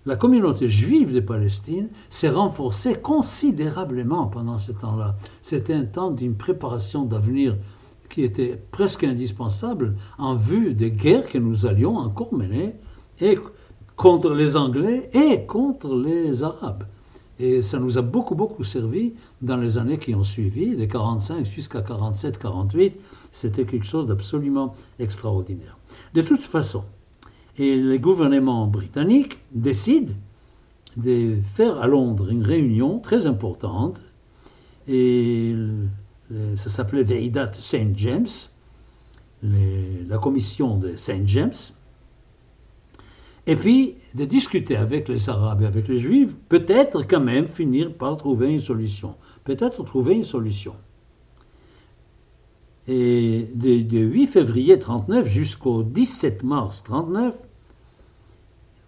la 0.06 0.16
communauté 0.16 0.68
juive 0.68 1.12
de 1.12 1.20
Palestine 1.20 1.88
s'est 2.08 2.30
renforcée 2.30 2.94
considérablement 2.94 4.26
pendant 4.26 4.56
ce 4.56 4.72
temps-là. 4.72 5.16
C'était 5.42 5.74
un 5.74 5.84
temps 5.84 6.12
d'une 6.12 6.36
préparation 6.36 7.04
d'avenir 7.04 7.56
qui 8.08 8.22
était 8.22 8.60
presque 8.70 9.02
indispensable 9.02 9.96
en 10.16 10.36
vue 10.36 10.74
des 10.74 10.92
guerres 10.92 11.26
que 11.26 11.38
nous 11.38 11.66
allions 11.66 11.96
encore 11.96 12.32
mener 12.32 12.76
et 13.20 13.36
contre 13.96 14.32
les 14.32 14.56
Anglais 14.56 15.10
et 15.12 15.44
contre 15.44 15.96
les 15.96 16.44
Arabes. 16.44 16.84
Et 17.38 17.60
ça 17.60 17.78
nous 17.78 17.98
a 17.98 18.02
beaucoup, 18.02 18.34
beaucoup 18.34 18.64
servi 18.64 19.14
dans 19.42 19.58
les 19.58 19.76
années 19.76 19.98
qui 19.98 20.14
ont 20.14 20.24
suivi, 20.24 20.74
de 20.74 20.86
45 20.86 21.44
jusqu'à 21.44 21.82
47, 21.82 22.38
48. 22.38 22.98
C'était 23.30 23.64
quelque 23.64 23.84
chose 23.84 24.06
d'absolument 24.06 24.72
extraordinaire. 24.98 25.76
De 26.14 26.22
toute 26.22 26.40
façon, 26.40 26.84
et 27.58 27.76
le 27.76 27.98
gouvernement 27.98 28.66
britannique 28.66 29.38
décide 29.52 30.14
de 30.96 31.36
faire 31.54 31.80
à 31.80 31.86
Londres 31.86 32.30
une 32.30 32.42
réunion 32.42 32.98
très 32.98 33.26
importante, 33.26 34.02
et 34.88 35.54
ça 36.56 36.70
s'appelait 36.70 37.04
Veidat 37.04 37.52
St. 37.52 37.96
James, 37.96 38.26
la 39.42 40.18
commission 40.18 40.76
de 40.76 40.96
St. 40.96 41.26
James, 41.26 41.52
et 43.46 43.54
puis 43.54 43.94
de 44.14 44.24
discuter 44.24 44.76
avec 44.76 45.08
les 45.08 45.28
Arabes 45.28 45.62
et 45.62 45.66
avec 45.66 45.86
les 45.88 45.98
Juifs, 45.98 46.34
peut-être 46.48 47.06
quand 47.06 47.20
même 47.20 47.46
finir 47.46 47.94
par 47.94 48.16
trouver 48.16 48.52
une 48.52 48.60
solution. 48.60 49.14
Peut-être 49.44 49.84
trouver 49.84 50.14
une 50.14 50.24
solution. 50.24 50.74
Et 52.88 53.48
de, 53.54 53.98
8 53.98 54.26
février 54.26 54.78
39 54.78 55.28
jusqu'au 55.28 55.82
17 55.82 56.44
mars 56.44 56.84
39, 56.84 57.34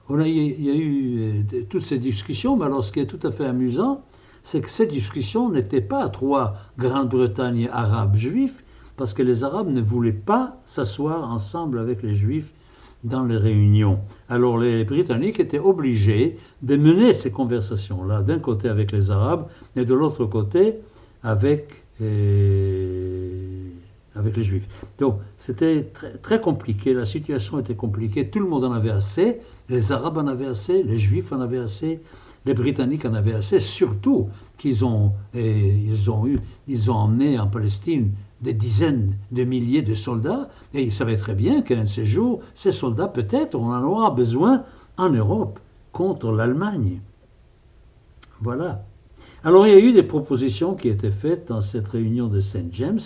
on 0.09 0.21
a, 0.21 0.27
il 0.27 0.65
y 0.65 0.71
a 0.71 0.75
eu 0.75 1.45
euh, 1.53 1.63
toutes 1.69 1.83
ces 1.83 1.99
discussions, 1.99 2.57
mais 2.57 2.67
alors 2.67 2.83
ce 2.85 2.93
qui 2.93 3.01
est 3.01 3.07
tout 3.07 3.21
à 3.27 3.31
fait 3.31 3.45
amusant, 3.45 4.03
c'est 4.43 4.61
que 4.61 4.71
ces 4.71 4.87
discussions 4.87 5.51
n'étaient 5.51 5.83
pas 5.83 6.09
trois 6.09 6.55
Grande-Bretagne 6.79 7.69
arabes 7.73 8.17
juifs, 8.17 8.65
parce 8.99 9.15
que 9.15 9.23
les 9.23 9.45
Arabes 9.45 9.71
ne 9.71 9.81
voulaient 9.81 10.13
pas 10.13 10.61
s'asseoir 10.67 11.31
ensemble 11.31 11.79
avec 11.79 12.03
les 12.03 12.15
Juifs 12.15 12.53
dans 13.05 13.25
les 13.25 13.37
réunions. 13.37 14.01
Alors 14.29 14.59
les 14.59 14.85
Britanniques 14.85 15.39
étaient 15.41 15.61
obligés 15.61 16.37
de 16.63 16.77
mener 16.77 17.13
ces 17.13 17.31
conversations-là, 17.31 18.23
d'un 18.23 18.41
côté 18.41 18.69
avec 18.69 18.91
les 18.91 19.11
Arabes 19.11 19.47
et 19.77 19.85
de 19.85 19.95
l'autre 19.95 20.27
côté 20.27 20.75
avec, 21.23 21.85
euh, 22.01 23.08
avec 24.19 24.37
les 24.37 24.43
Juifs. 24.43 24.67
Donc 24.99 25.21
c'était 25.37 25.91
très, 26.23 26.41
compliqué, 26.41 26.95
la 26.95 27.05
situation 27.05 27.59
était 27.59 27.75
compliquée, 27.75 28.29
tout 28.29 28.41
le 28.41 28.49
monde 28.49 28.65
en 28.65 28.73
avait 28.73 28.91
assez, 28.91 29.41
les 29.69 29.93
Arabes 29.93 30.19
en 30.19 30.27
avaient 30.27 30.47
assez, 30.47 30.83
les 30.83 30.99
Juifs 30.99 31.33
en 31.33 31.41
avaient 31.41 31.59
assez, 31.59 32.01
les 32.47 32.55
Britanniques 32.55 33.05
en 33.05 33.15
avaient 33.15 33.35
assez, 33.35 33.61
surtout 33.61 34.29
qu'ils 34.57 34.85
ont, 34.85 35.13
ils 35.35 36.11
ont, 36.11 36.27
eu, 36.27 36.39
ils 36.67 36.91
ont 36.91 36.97
emmené 36.97 37.39
en 37.39 37.47
Palestine 37.47 38.11
des 38.41 38.55
dizaines 38.55 39.17
de 39.33 39.45
milliers 39.45 39.83
de 39.83 39.95
soldats, 39.95 40.49
et 40.73 40.83
ils 40.83 40.93
savaient 40.93 41.17
très 41.17 41.35
bien 41.35 41.63
qu'un 41.63 41.85
de 41.85 41.89
ces 41.89 42.05
jours, 42.05 42.41
ces 42.55 42.73
soldats, 42.73 43.09
peut-être, 43.09 43.55
on 43.55 43.73
en 43.73 43.83
aura 43.83 44.11
besoin 44.13 44.65
en 44.97 45.11
Europe 45.11 45.59
contre 45.93 46.31
l'Allemagne. 46.31 47.01
Voilà. 48.41 48.85
Alors 49.45 49.67
il 49.67 49.73
y 49.73 49.77
a 49.77 49.81
eu 49.81 49.93
des 49.93 50.03
propositions 50.03 50.75
qui 50.75 50.89
étaient 50.89 51.11
faites 51.11 51.49
dans 51.49 51.61
cette 51.61 51.89
réunion 51.89 52.29
de 52.29 52.41
Saint 52.41 52.69
James, 52.73 53.01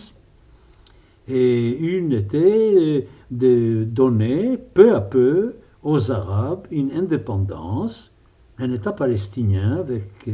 et 1.29 1.77
une 1.79 2.13
était 2.13 3.07
de 3.31 3.85
donner 3.85 4.59
peu 4.59 4.95
à 4.95 5.01
peu 5.01 5.55
aux 5.83 6.11
Arabes 6.11 6.67
une 6.71 6.93
indépendance, 6.93 8.15
un 8.59 8.73
État 8.73 8.93
palestinien 8.93 9.79
avec 9.79 10.29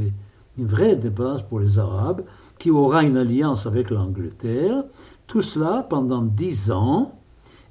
une 0.58 0.66
vraie 0.66 0.92
indépendance 0.92 1.42
pour 1.42 1.60
les 1.60 1.78
Arabes, 1.78 2.22
qui 2.58 2.70
aura 2.70 3.04
une 3.04 3.16
alliance 3.16 3.66
avec 3.66 3.90
l'Angleterre, 3.90 4.82
tout 5.26 5.42
cela 5.42 5.86
pendant 5.88 6.22
dix 6.22 6.70
ans, 6.72 7.14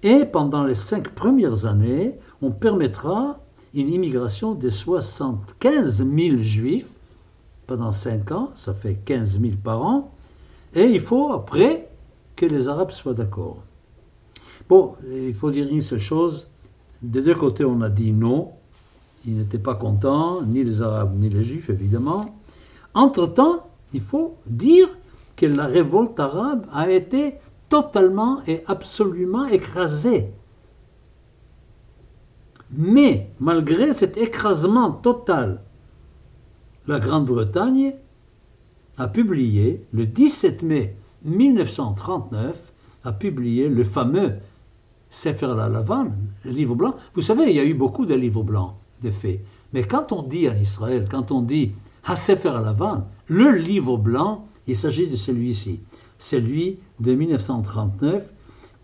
et 0.04 0.26
pendant 0.26 0.64
les 0.64 0.76
cinq 0.76 1.10
premières 1.10 1.66
années, 1.66 2.16
on 2.42 2.52
permettra 2.52 3.40
une 3.74 3.90
immigration 3.90 4.54
de 4.54 4.70
75 4.70 6.06
000 6.06 6.38
juifs 6.42 6.90
pendant 7.66 7.92
cinq 7.92 8.32
ans, 8.32 8.50
ça 8.56 8.74
fait 8.74 8.96
15 8.96 9.42
000 9.42 9.54
par 9.62 9.86
an, 9.86 10.12
et 10.74 10.86
il 10.86 11.02
faut 11.02 11.34
après 11.34 11.87
que 12.38 12.46
les 12.46 12.70
Arabes 12.70 12.92
soient 12.92 13.14
d'accord. 13.14 13.58
Bon, 14.70 14.96
il 15.12 15.34
faut 15.34 15.52
dire 15.52 15.68
une 15.70 15.82
seule 15.82 16.00
chose, 16.00 16.48
des 17.02 17.22
deux 17.22 17.36
côtés 17.36 17.66
on 17.66 17.82
a 17.82 17.90
dit 17.90 18.14
non, 18.14 18.52
ils 19.26 19.38
n'étaient 19.38 19.58
pas 19.58 19.76
contents, 19.76 20.42
ni 20.44 20.64
les 20.64 20.82
Arabes 20.82 21.18
ni 21.18 21.30
les 21.30 21.44
Juifs 21.44 21.70
évidemment, 21.70 22.38
entre-temps, 22.94 23.68
il 23.94 24.02
faut 24.02 24.36
dire 24.46 24.88
que 25.36 25.46
la 25.46 25.66
révolte 25.66 26.20
arabe 26.20 26.66
a 26.72 26.90
été 26.90 27.36
totalement 27.70 28.42
et 28.48 28.64
absolument 28.68 29.46
écrasée. 29.46 30.32
Mais 32.72 33.30
malgré 33.40 33.94
cet 33.94 34.18
écrasement 34.18 34.92
total, 34.92 35.62
la 36.88 37.00
Grande-Bretagne 37.00 37.96
a 38.98 39.08
publié, 39.08 39.86
le 39.94 40.06
17 40.06 40.64
mai 40.64 40.96
1939, 41.28 42.74
a 43.04 43.12
publié 43.12 43.70
le 43.70 43.84
fameux 43.84 44.34
Sefer 45.10 45.54
la 45.56 45.70
Lavan, 45.70 46.12
le 46.44 46.52
livre 46.52 46.76
blanc. 46.76 46.96
Vous 47.14 47.22
savez, 47.22 47.46
il 47.50 47.56
y 47.56 47.60
a 47.60 47.66
eu 47.66 47.74
beaucoup 47.74 48.06
de 48.06 48.16
livres 48.16 48.44
blancs, 48.44 48.74
de 49.02 49.12
faits. 49.12 49.42
Mais 49.74 49.84
quand 49.84 50.12
on 50.12 50.24
dit 50.24 50.50
en 50.50 50.56
Israël, 50.56 51.06
quand 51.10 51.32
on 51.32 51.42
dit 51.42 51.72
Sefer 52.16 52.50
Alavan, 52.50 53.06
le 53.28 53.52
livre 53.52 53.98
blanc, 53.98 54.46
il 54.66 54.76
s'agit 54.76 55.08
de 55.08 55.16
celui-ci, 55.16 55.82
celui 56.18 56.80
de 57.00 57.14
1939, 57.14 58.34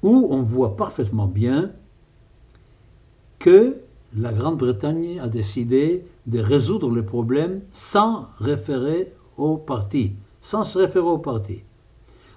où 0.02 0.28
on 0.30 0.42
voit 0.42 0.76
parfaitement 0.76 1.28
bien 1.28 1.72
que 3.40 3.78
la 4.16 4.34
Grande-Bretagne 4.34 5.20
a 5.20 5.28
décidé 5.28 6.06
de 6.28 6.40
résoudre 6.40 6.90
le 6.90 7.04
problème 7.04 7.62
sans 7.72 8.28
référer 8.40 9.14
au 9.38 9.58
parti, 9.58 10.14
sans 10.42 10.64
se 10.64 10.78
référer 10.78 11.08
au 11.08 11.18
parti. 11.18 11.64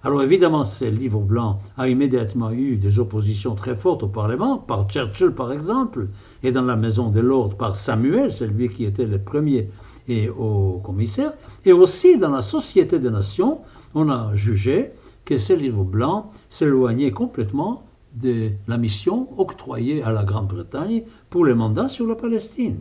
Alors 0.07 0.23
évidemment, 0.23 0.63
ce 0.63 0.85
livre 0.85 1.19
blanc 1.19 1.59
a 1.77 1.89
immédiatement 1.89 2.53
eu 2.53 2.77
des 2.77 3.01
oppositions 3.01 3.57
très 3.57 3.75
fortes 3.75 4.05
au 4.05 4.07
Parlement, 4.07 4.57
par 4.57 4.89
Churchill 4.89 5.33
par 5.33 5.53
exemple, 5.53 6.07
et 6.45 6.53
dans 6.53 6.63
la 6.63 6.77
Maison 6.77 7.11
des 7.11 7.23
Lords 7.23 7.57
par 7.57 7.75
Samuel, 7.75 8.31
celui 8.31 8.69
qui 8.69 8.85
était 8.85 9.05
le 9.05 9.19
premier 9.19 9.69
et 10.07 10.29
au 10.29 10.81
commissaire, 10.85 11.33
et 11.65 11.73
aussi 11.73 12.19
dans 12.19 12.31
la 12.31 12.41
Société 12.41 13.01
des 13.01 13.11
Nations, 13.11 13.63
on 13.97 14.09
a 14.09 14.33
jugé 14.37 14.93
que 15.25 15.39
ce 15.39 15.55
livre 15.55 15.83
blanc 15.83 16.29
s'éloignait 16.49 17.11
complètement 17.11 17.83
de 18.15 18.51
la 18.69 18.79
mission 18.79 19.29
octroyée 19.37 20.05
à 20.05 20.13
la 20.13 20.23
Grande-Bretagne 20.23 21.03
pour 21.31 21.45
les 21.45 21.55
mandats 21.55 21.89
sur 21.89 22.07
la 22.07 22.15
Palestine. 22.15 22.79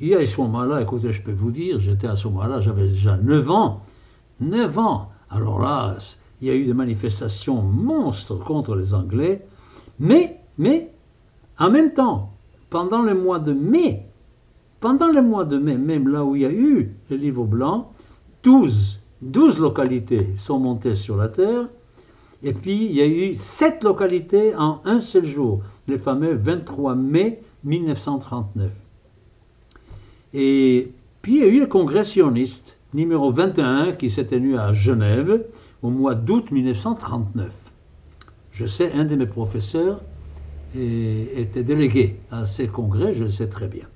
Et 0.00 0.14
à 0.14 0.26
ce 0.26 0.38
moment-là, 0.42 0.82
écoutez, 0.82 1.14
je 1.14 1.22
peux 1.22 1.32
vous 1.32 1.50
dire, 1.50 1.80
j'étais 1.80 2.08
à 2.08 2.14
ce 2.14 2.28
moment-là, 2.28 2.60
j'avais 2.60 2.88
déjà 2.88 3.16
9 3.16 3.50
ans. 3.50 3.80
9 4.40 4.78
ans 4.78 5.08
Alors 5.30 5.60
là, 5.60 5.96
il 6.40 6.48
y 6.48 6.50
a 6.50 6.54
eu 6.54 6.64
des 6.64 6.74
manifestations 6.74 7.62
monstres 7.62 8.36
contre 8.36 8.74
les 8.74 8.94
Anglais. 8.94 9.46
Mais, 9.98 10.40
en 11.58 11.70
même 11.70 11.92
temps, 11.92 12.30
pendant 12.68 13.02
le 13.02 13.14
mois 13.14 13.38
de 13.38 13.52
mai, 13.52 14.06
pendant 14.80 15.12
le 15.12 15.22
mois 15.22 15.44
de 15.44 15.58
mai, 15.58 15.76
même 15.76 16.08
là 16.08 16.24
où 16.24 16.36
il 16.36 16.42
y 16.42 16.46
a 16.46 16.52
eu 16.52 16.94
le 17.10 17.16
livre 17.16 17.44
blanc, 17.44 17.90
12, 18.42 19.00
12 19.22 19.58
localités 19.58 20.28
sont 20.36 20.58
montées 20.58 20.94
sur 20.94 21.16
la 21.16 21.28
terre 21.28 21.66
et 22.42 22.52
puis, 22.52 22.86
il 22.86 22.92
y 22.92 23.02
a 23.02 23.06
eu 23.06 23.36
sept 23.36 23.84
localités 23.84 24.54
en 24.54 24.80
un 24.84 24.98
seul 24.98 25.26
jour, 25.26 25.60
le 25.86 25.98
fameux 25.98 26.34
23 26.34 26.94
mai 26.94 27.42
1939. 27.64 28.72
Et 30.32 30.92
puis, 31.20 31.36
il 31.36 31.38
y 31.40 31.42
a 31.42 31.48
eu 31.48 31.60
le 31.60 31.66
congrès 31.66 32.04
sioniste 32.04 32.78
numéro 32.92 33.30
21 33.30 33.92
qui 33.92 34.10
s'est 34.10 34.26
tenu 34.26 34.58
à 34.58 34.72
Genève 34.72 35.44
au 35.82 35.90
mois 35.90 36.14
d'août 36.14 36.50
1939. 36.50 37.54
Je 38.50 38.66
sais, 38.66 38.92
un 38.92 39.04
de 39.04 39.16
mes 39.16 39.26
professeurs 39.26 40.00
était 40.74 41.64
délégué 41.64 42.20
à 42.30 42.44
ces 42.44 42.68
congrès, 42.68 43.12
je 43.14 43.24
le 43.24 43.30
sais 43.30 43.48
très 43.48 43.68
bien. 43.68 43.86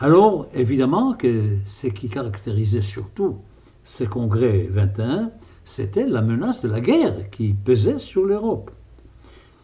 Alors, 0.00 0.46
évidemment, 0.54 1.14
que 1.14 1.56
ce 1.64 1.86
qui 1.86 2.08
caractérisait 2.08 2.80
surtout 2.80 3.36
ces 3.84 4.06
congrès 4.06 4.68
21, 4.70 5.30
c'était 5.64 6.06
la 6.06 6.22
menace 6.22 6.60
de 6.62 6.68
la 6.68 6.80
guerre 6.80 7.30
qui 7.30 7.54
pesait 7.54 7.98
sur 7.98 8.24
l'Europe. 8.24 8.70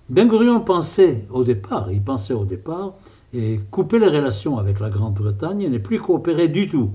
Ben 0.09 0.29
Gurion 0.29 0.61
pensait 0.61 1.27
au 1.31 1.45
départ, 1.45 1.91
il 1.93 2.03
pensait 2.03 2.35
au 2.35 2.45
départ, 2.45 2.95
et 3.33 3.61
couper 3.71 3.99
les 3.99 4.09
relations 4.09 4.59
avec 4.59 4.81
la 4.81 4.91
Grande-Bretagne 4.91 5.63
et 5.63 5.69
ne 5.69 5.79
plus 5.79 6.01
coopérer 6.01 6.49
du 6.49 6.69
tout, 6.69 6.91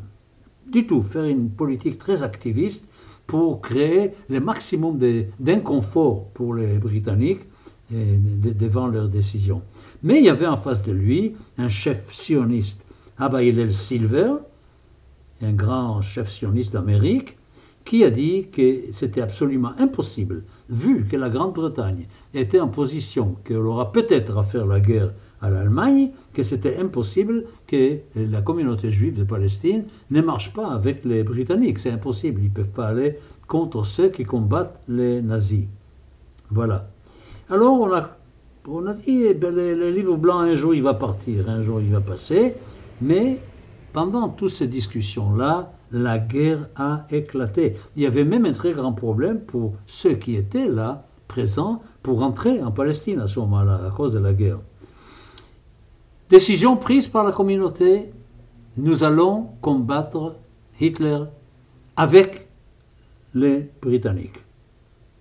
du 0.71 0.87
tout, 0.87 1.01
faire 1.01 1.25
une 1.25 1.49
politique 1.49 1.97
très 1.97 2.23
activiste 2.23 2.87
pour 3.27 3.61
créer 3.61 4.11
le 4.29 4.39
maximum 4.39 4.99
d'inconfort 5.39 6.29
pour 6.29 6.53
les 6.53 6.77
Britanniques 6.77 7.41
devant 7.91 8.87
leurs 8.87 9.09
décisions. 9.09 9.61
Mais 10.03 10.19
il 10.19 10.25
y 10.25 10.29
avait 10.29 10.47
en 10.47 10.57
face 10.57 10.83
de 10.83 10.91
lui 10.91 11.35
un 11.57 11.69
chef 11.69 12.13
sioniste, 12.13 12.85
Abba 13.17 13.39
Silver, 13.71 14.33
un 15.41 15.53
grand 15.53 16.01
chef 16.01 16.29
sioniste 16.29 16.73
d'Amérique, 16.73 17.37
qui 17.83 18.03
a 18.03 18.09
dit 18.09 18.47
que 18.51 18.91
c'était 18.91 19.21
absolument 19.21 19.73
impossible, 19.77 20.43
vu 20.69 21.05
que 21.05 21.15
la 21.15 21.29
Grande-Bretagne 21.29 22.07
était 22.33 22.59
en 22.59 22.67
position 22.67 23.35
qu'elle 23.45 23.57
aura 23.57 23.91
peut-être 23.91 24.39
à 24.39 24.43
faire 24.43 24.65
la 24.65 24.79
guerre 24.79 25.13
à 25.41 25.49
l'Allemagne, 25.49 26.09
que 26.33 26.43
c'était 26.43 26.77
impossible 26.77 27.45
que 27.67 27.97
la 28.15 28.41
communauté 28.41 28.91
juive 28.91 29.17
de 29.17 29.23
Palestine 29.23 29.83
ne 30.11 30.21
marche 30.21 30.53
pas 30.53 30.71
avec 30.71 31.05
les 31.05 31.23
Britanniques. 31.23 31.79
C'est 31.79 31.91
impossible, 31.91 32.41
ils 32.41 32.49
ne 32.49 32.53
peuvent 32.53 32.69
pas 32.69 32.87
aller 32.87 33.17
contre 33.47 33.85
ceux 33.85 34.09
qui 34.09 34.23
combattent 34.23 34.79
les 34.87 35.21
nazis. 35.21 35.65
Voilà. 36.49 36.89
Alors 37.49 37.79
on 38.67 38.87
a, 38.87 38.93
dit, 38.93 39.23
eh 39.25 39.33
ben, 39.33 39.53
le 39.53 39.91
livre 39.91 40.17
blanc, 40.17 40.39
un 40.39 40.55
jour 40.55 40.73
il 40.73 40.81
va 40.81 40.95
partir, 40.95 41.49
un 41.49 41.61
jour 41.61 41.79
il 41.81 41.91
va 41.91 42.01
passer, 42.01 42.55
mais 43.01 43.39
pendant 43.93 44.29
toutes 44.29 44.49
ces 44.49 44.67
discussions-là, 44.67 45.71
la 45.91 46.17
guerre 46.17 46.67
a 46.75 47.05
éclaté. 47.11 47.77
Il 47.95 48.03
y 48.03 48.05
avait 48.05 48.25
même 48.25 48.45
un 48.45 48.51
très 48.51 48.73
grand 48.73 48.93
problème 48.93 49.39
pour 49.39 49.73
ceux 49.85 50.15
qui 50.15 50.35
étaient 50.35 50.67
là, 50.67 51.05
présents, 51.27 51.81
pour 52.03 52.21
entrer 52.21 52.61
en 52.61 52.71
Palestine 52.71 53.19
à 53.19 53.27
ce 53.27 53.39
moment-là, 53.39 53.79
à 53.87 53.91
cause 53.91 54.13
de 54.13 54.19
la 54.19 54.33
guerre. 54.33 54.59
Décision 56.29 56.75
prise 56.75 57.07
par 57.07 57.23
la 57.23 57.31
communauté, 57.31 58.09
nous 58.77 59.03
allons 59.03 59.49
combattre 59.61 60.35
Hitler 60.81 61.19
avec 61.95 62.47
les 63.35 63.69
Britanniques. 63.79 64.39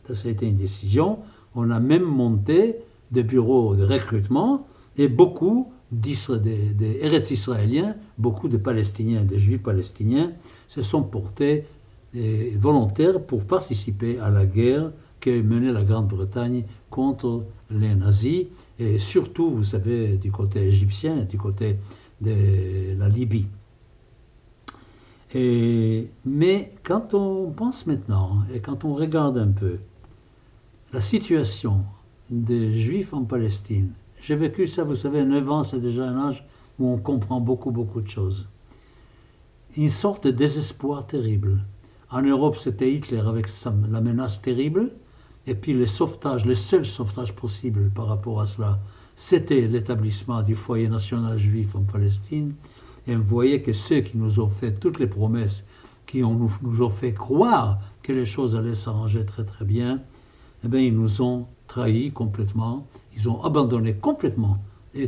Ça, 0.05 0.15
a 0.27 0.31
été 0.31 0.47
une 0.47 0.57
décision. 0.57 1.19
On 1.55 1.71
a 1.71 1.79
même 1.79 2.05
monté 2.05 2.77
des 3.11 3.23
bureaux 3.23 3.77
de 3.77 3.85
recrutement 3.85 4.67
et 4.97 5.09
beaucoup 5.09 5.73
des, 5.93 6.99
Eretz 7.03 7.31
israéliens, 7.31 7.97
beaucoup 8.17 8.49
de 8.49 8.57
Palestiniens, 8.57 9.25
des 9.25 9.39
Juifs 9.39 9.63
palestiniens, 9.63 10.33
se 10.67 10.81
sont 10.81 11.03
portés 11.03 11.65
eh, 12.15 12.55
volontaires 12.59 13.21
pour 13.21 13.45
participer 13.45 14.19
à 14.21 14.31
la 14.31 14.47
guerre 14.47 14.91
que 15.25 15.41
menait 15.41 15.73
la 15.73 15.85
Grande-Bretagne 15.85 16.65
contre 16.91 17.47
les 17.71 17.95
nazis, 17.95 18.45
et 18.79 18.99
surtout, 18.99 19.51
vous 19.51 19.65
savez, 19.65 20.19
du 20.19 20.31
côté 20.31 20.61
égyptien 20.67 21.25
du 21.25 21.39
côté 21.39 21.77
de 22.21 22.95
la 22.99 23.09
Libye. 23.09 23.47
Mais 25.35 26.71
quand 26.83 27.15
on 27.15 27.51
pense 27.51 27.87
maintenant, 27.87 28.43
et 28.53 28.61
quand 28.61 28.85
on 28.85 28.95
regarde 28.95 29.39
un 29.39 29.51
peu 29.51 29.79
la 30.93 31.01
situation 31.01 31.87
des 32.29 32.75
Juifs 32.75 33.15
en 33.15 33.25
Palestine, 33.25 33.93
j'ai 34.21 34.37
vécu 34.37 34.67
ça, 34.67 34.85
vous 34.85 34.95
savez, 34.95 35.25
9 35.25 35.51
ans, 35.51 35.63
c'est 35.63 35.81
déjà 35.81 36.07
un 36.07 36.29
âge 36.29 36.47
où 36.79 36.87
on 36.87 36.99
comprend 36.99 37.41
beaucoup, 37.41 37.71
beaucoup 37.71 38.03
de 38.03 38.09
choses. 38.09 38.51
Une 39.77 39.89
sorte 39.89 40.27
de 40.27 40.33
désespoir 40.33 41.07
terrible. 41.07 41.65
En 42.11 42.21
Europe, 42.21 42.57
c'était 42.59 42.93
Hitler 42.93 43.21
avec 43.21 43.49
la 43.91 44.01
menace 44.03 44.43
terrible, 44.43 44.93
et 45.47 45.55
puis 45.55 45.73
le 45.73 45.87
sauvetage, 45.87 46.45
le 46.45 46.55
seul 46.55 46.87
sauvetage 46.87 47.35
possible 47.35 47.91
par 47.91 48.07
rapport 48.07 48.41
à 48.41 48.47
cela, 48.47 48.81
c'était 49.17 49.63
l'établissement 49.63 50.43
du 50.43 50.55
foyer 50.55 50.89
national 50.89 51.39
juif 51.39 51.77
en 51.77 51.83
Palestine. 51.83 52.55
Et 53.07 53.15
on 53.15 53.21
voyait 53.21 53.63
que 53.63 53.73
ceux 53.73 54.01
qui 54.01 54.17
nous 54.17 54.41
ont 54.41 54.49
fait 54.49 54.73
toutes 54.75 54.99
les 54.99 55.07
promesses, 55.07 55.67
qui 56.07 56.25
ont, 56.25 56.35
nous, 56.35 56.83
ont 56.83 56.91
fait 56.91 57.13
croire 57.13 57.79
que 58.03 58.13
les 58.13 58.27
choses 58.27 58.57
allaient 58.57 58.75
s'arranger 58.75 59.25
très 59.25 59.45
très 59.45 59.65
bien, 59.65 60.01
eh 60.65 60.69
bien, 60.69 60.81
ils 60.81 60.97
nous 60.97 61.23
ont 61.23 61.47
trahis 61.67 62.11
complètement, 62.13 62.87
ils 63.15 63.29
ont 63.29 63.43
abandonné 63.43 63.95
complètement 63.95 64.59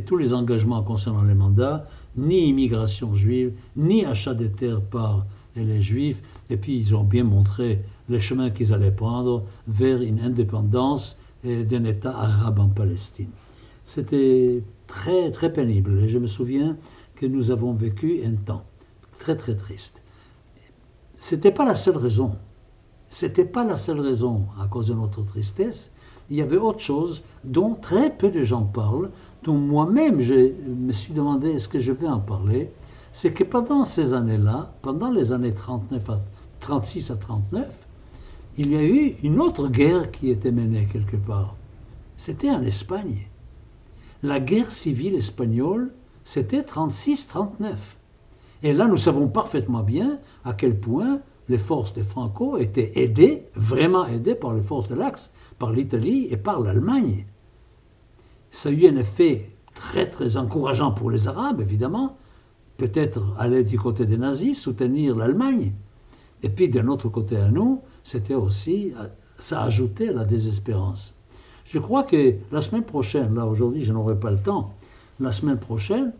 tous 0.05 0.17
les 0.17 0.33
engagements 0.33 0.83
concernant 0.83 1.23
les 1.23 1.33
mandats, 1.33 1.85
ni 2.15 2.49
immigration 2.49 3.15
juive, 3.15 3.53
ni 3.75 4.05
achat 4.05 4.33
des 4.33 4.51
terres 4.51 4.81
par 4.81 5.25
les 5.55 5.81
juifs, 5.81 6.21
et 6.49 6.57
puis 6.57 6.77
ils 6.77 6.95
ont 6.95 7.03
bien 7.03 7.23
montré 7.23 7.77
le 8.09 8.19
chemin 8.19 8.49
qu'ils 8.49 8.73
allaient 8.73 8.91
prendre 8.91 9.43
vers 9.67 10.01
une 10.01 10.19
indépendance 10.19 11.19
d'un 11.43 11.83
État 11.83 12.11
arabe 12.17 12.59
en 12.59 12.67
Palestine. 12.67 13.29
C'était 13.83 14.63
très 14.87 15.31
très 15.31 15.51
pénible 15.53 15.99
et 15.99 16.07
je 16.07 16.19
me 16.19 16.27
souviens 16.27 16.77
que 17.15 17.25
nous 17.25 17.51
avons 17.51 17.73
vécu 17.73 18.21
un 18.25 18.33
temps 18.33 18.63
très 19.17 19.35
très 19.35 19.55
triste. 19.55 20.01
C'était 21.17 21.51
pas 21.51 21.65
la 21.65 21.75
seule 21.75 21.97
raison. 21.97 22.31
C'était 23.09 23.45
pas 23.45 23.63
la 23.63 23.77
seule 23.77 24.01
raison 24.01 24.45
à 24.59 24.67
cause 24.67 24.87
de 24.87 24.93
notre 24.93 25.23
tristesse, 25.23 25.93
il 26.29 26.35
y 26.35 26.41
avait 26.41 26.57
autre 26.57 26.79
chose 26.79 27.23
dont 27.43 27.75
très 27.75 28.09
peu 28.15 28.29
de 28.29 28.41
gens 28.41 28.63
parlent, 28.63 29.09
dont 29.43 29.57
moi-même 29.57 30.19
je 30.19 30.51
me 30.67 30.91
suis 30.91 31.13
demandé 31.13 31.51
est-ce 31.51 31.69
que 31.69 31.79
je 31.79 31.93
vais 31.93 32.07
en 32.07 32.19
parler, 32.19 32.69
c'est 33.13 33.31
que 33.31 33.45
pendant 33.45 33.85
ces 33.85 34.13
années-là, 34.13 34.73
pendant 34.81 35.09
les 35.09 35.31
années 35.31 35.53
39 35.53 36.09
à, 36.09 36.19
36 36.59 37.11
à 37.11 37.15
39, 37.15 37.86
il 38.57 38.71
y 38.71 38.75
a 38.75 38.83
eu 38.83 39.15
une 39.23 39.39
autre 39.39 39.67
guerre 39.67 40.11
qui 40.11 40.31
était 40.31 40.51
menée 40.51 40.87
quelque 40.91 41.15
part. 41.15 41.55
C'était 42.15 42.49
en 42.49 42.63
Espagne. 42.63 43.27
La 44.23 44.39
guerre 44.39 44.71
civile 44.71 45.15
espagnole, 45.15 45.91
c'était 46.23 46.61
36-39. 46.61 47.73
Et 48.63 48.73
là, 48.73 48.87
nous 48.87 48.97
savons 48.97 49.27
parfaitement 49.27 49.83
bien 49.83 50.19
à 50.43 50.53
quel 50.53 50.79
point 50.79 51.19
les 51.49 51.59
forces 51.59 51.93
de 51.93 52.01
Franco 52.01 52.57
étaient 52.57 52.93
aidées, 52.95 53.43
vraiment 53.55 54.07
aidées 54.07 54.35
par 54.35 54.53
les 54.53 54.63
forces 54.63 54.89
de 54.89 54.95
l'Axe, 54.95 55.31
par 55.59 55.71
l'Italie 55.71 56.27
et 56.31 56.37
par 56.37 56.59
l'Allemagne. 56.59 57.25
Ça 58.49 58.69
a 58.69 58.71
eu 58.71 58.87
un 58.87 58.95
effet 58.95 59.51
très 59.75 60.09
très 60.09 60.37
encourageant 60.37 60.91
pour 60.91 61.11
les 61.11 61.27
Arabes, 61.27 61.61
évidemment. 61.61 62.17
Peut-être 62.77 63.35
aller 63.37 63.63
du 63.63 63.77
côté 63.77 64.07
des 64.07 64.17
nazis, 64.17 64.59
soutenir 64.59 65.15
l'Allemagne. 65.15 65.73
Et 66.41 66.49
puis 66.49 66.69
d'un 66.69 66.87
autre 66.87 67.09
côté 67.09 67.37
à 67.37 67.49
nous, 67.49 67.81
c'était 68.07 68.35
aussi, 68.35 68.93
ça 69.37 69.63
ajoutait 69.63 70.13
la 70.13 70.23
désespérance. 70.23 71.15
Je 71.65 71.77
crois 71.77 72.03
que 72.03 72.35
la 72.53 72.61
semaine 72.61 72.85
prochaine, 72.85 73.35
là 73.35 73.45
aujourd'hui 73.45 73.83
je 73.83 73.91
n'aurai 73.91 74.17
pas 74.17 74.31
le 74.31 74.37
temps, 74.37 74.73
la 75.19 75.33
semaine 75.33 75.57
prochaine, 75.57 76.13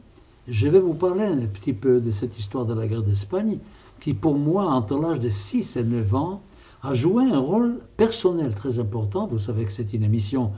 je 0.49 0.67
vais 0.67 0.81
vous 0.81 0.95
parler 0.95 1.23
un 1.23 1.37
petit 1.45 1.71
peu 1.71 2.01
de 2.01 2.11
cette 2.11 2.37
histoire 2.37 2.65
de 2.65 2.73
la 2.73 2.87
guerre 2.87 3.03
d'Espagne, 3.03 3.59
qui 4.01 4.13
pour 4.13 4.37
moi, 4.37 4.65
entre 4.65 4.99
l'âge 4.99 5.21
de 5.21 5.29
6 5.29 5.77
et 5.77 5.83
9 5.85 6.13
ans, 6.13 6.41
a 6.83 6.93
joué 6.93 7.23
un 7.23 7.39
rôle 7.39 7.79
personnel 7.95 8.53
très 8.53 8.79
important. 8.79 9.25
Vous 9.25 9.39
savez 9.39 9.63
que 9.63 9.71
c'est 9.71 9.93
une 9.93 10.03
émission 10.03 10.51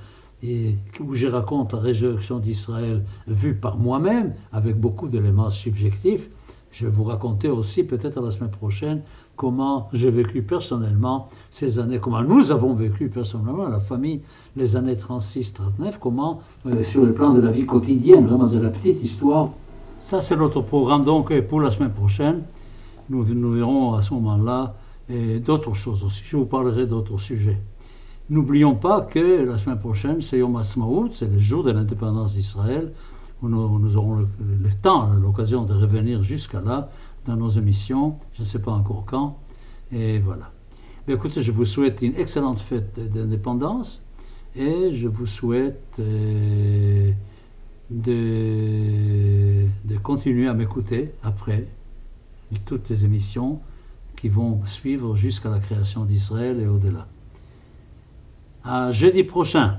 où 0.43 1.13
je 1.13 1.27
raconte 1.27 1.73
la 1.73 1.79
résurrection 1.79 2.39
d'Israël 2.39 3.05
vue 3.27 3.53
par 3.53 3.77
moi-même, 3.77 4.33
avec 4.51 4.79
beaucoup 4.79 5.07
d'éléments 5.07 5.51
subjectifs. 5.51 6.27
Je 6.71 6.85
vais 6.85 6.91
vous 6.91 7.03
raconter 7.03 7.49
aussi, 7.49 7.83
peut-être 7.83 8.19
la 8.19 8.31
semaine 8.31 8.49
prochaine, 8.51 9.03
comment 9.39 9.87
j'ai 9.93 10.11
vécu 10.11 10.41
personnellement 10.41 11.29
ces 11.49 11.79
années, 11.79 11.97
comment 11.97 12.21
nous 12.21 12.51
avons 12.51 12.73
vécu 12.73 13.07
personnellement, 13.07 13.69
la 13.69 13.79
famille, 13.79 14.19
les 14.57 14.75
années 14.75 14.95
36-39, 14.95 15.93
comment, 15.97 16.41
euh, 16.65 16.83
sur 16.83 17.05
le 17.05 17.13
plan 17.13 17.33
de 17.33 17.39
la 17.39 17.49
vie 17.49 17.65
quotidienne, 17.65 18.27
vraiment 18.27 18.47
de 18.47 18.59
la 18.59 18.67
petite 18.67 19.01
histoire. 19.01 19.51
Ça, 19.97 20.21
c'est 20.21 20.35
notre 20.35 20.59
programme, 20.59 21.05
donc, 21.05 21.39
pour 21.47 21.61
la 21.61 21.71
semaine 21.71 21.93
prochaine. 21.93 22.41
Nous, 23.09 23.23
nous 23.33 23.53
verrons 23.53 23.93
à 23.93 24.01
ce 24.01 24.13
moment-là 24.15 24.75
d'autres 25.45 25.73
choses 25.73 26.03
aussi. 26.03 26.21
Je 26.25 26.35
vous 26.35 26.45
parlerai 26.45 26.85
d'autres 26.85 27.17
sujets. 27.17 27.61
N'oublions 28.29 28.75
pas 28.75 29.01
que 29.01 29.45
la 29.45 29.57
semaine 29.57 29.79
prochaine, 29.79 30.21
c'est 30.21 30.39
Yom 30.39 30.57
Ha'atzmaut, 30.57 31.07
c'est 31.11 31.31
le 31.31 31.39
jour 31.39 31.63
de 31.63 31.71
l'indépendance 31.71 32.33
d'Israël, 32.33 32.91
où 33.41 33.47
nous, 33.47 33.95
aurons 33.95 34.15
le, 34.15 34.27
temps, 34.81 35.09
l'occasion 35.13 35.63
de 35.63 35.73
revenir 35.73 36.23
jusqu'à 36.23 36.59
là 36.59 36.89
dans 37.25 37.35
nos 37.35 37.49
émissions. 37.49 38.17
Je 38.33 38.41
ne 38.41 38.45
sais 38.45 38.61
pas 38.61 38.71
encore 38.71 39.05
quand. 39.05 39.37
Et 39.91 40.19
voilà. 40.19 40.51
Mais 41.07 41.13
écoutez, 41.15 41.41
je 41.41 41.51
vous 41.51 41.65
souhaite 41.65 42.01
une 42.01 42.15
excellente 42.15 42.59
fête 42.59 42.99
d'indépendance 43.11 44.05
et 44.55 44.93
je 44.93 45.07
vous 45.07 45.25
souhaite 45.25 45.97
euh, 45.99 47.11
de 47.89 49.65
continuer 50.03 50.47
à 50.47 50.53
m'écouter 50.53 51.11
après 51.23 51.67
toutes 52.65 52.89
les 52.89 53.05
émissions 53.05 53.59
qui 54.15 54.29
vont 54.29 54.61
suivre 54.65 55.15
jusqu'à 55.15 55.49
la 55.49 55.59
création 55.59 56.03
d'Israël 56.05 56.59
et 56.59 56.67
au-delà. 56.67 57.07
À 58.63 58.91
jeudi 58.91 59.23
prochain. 59.23 59.77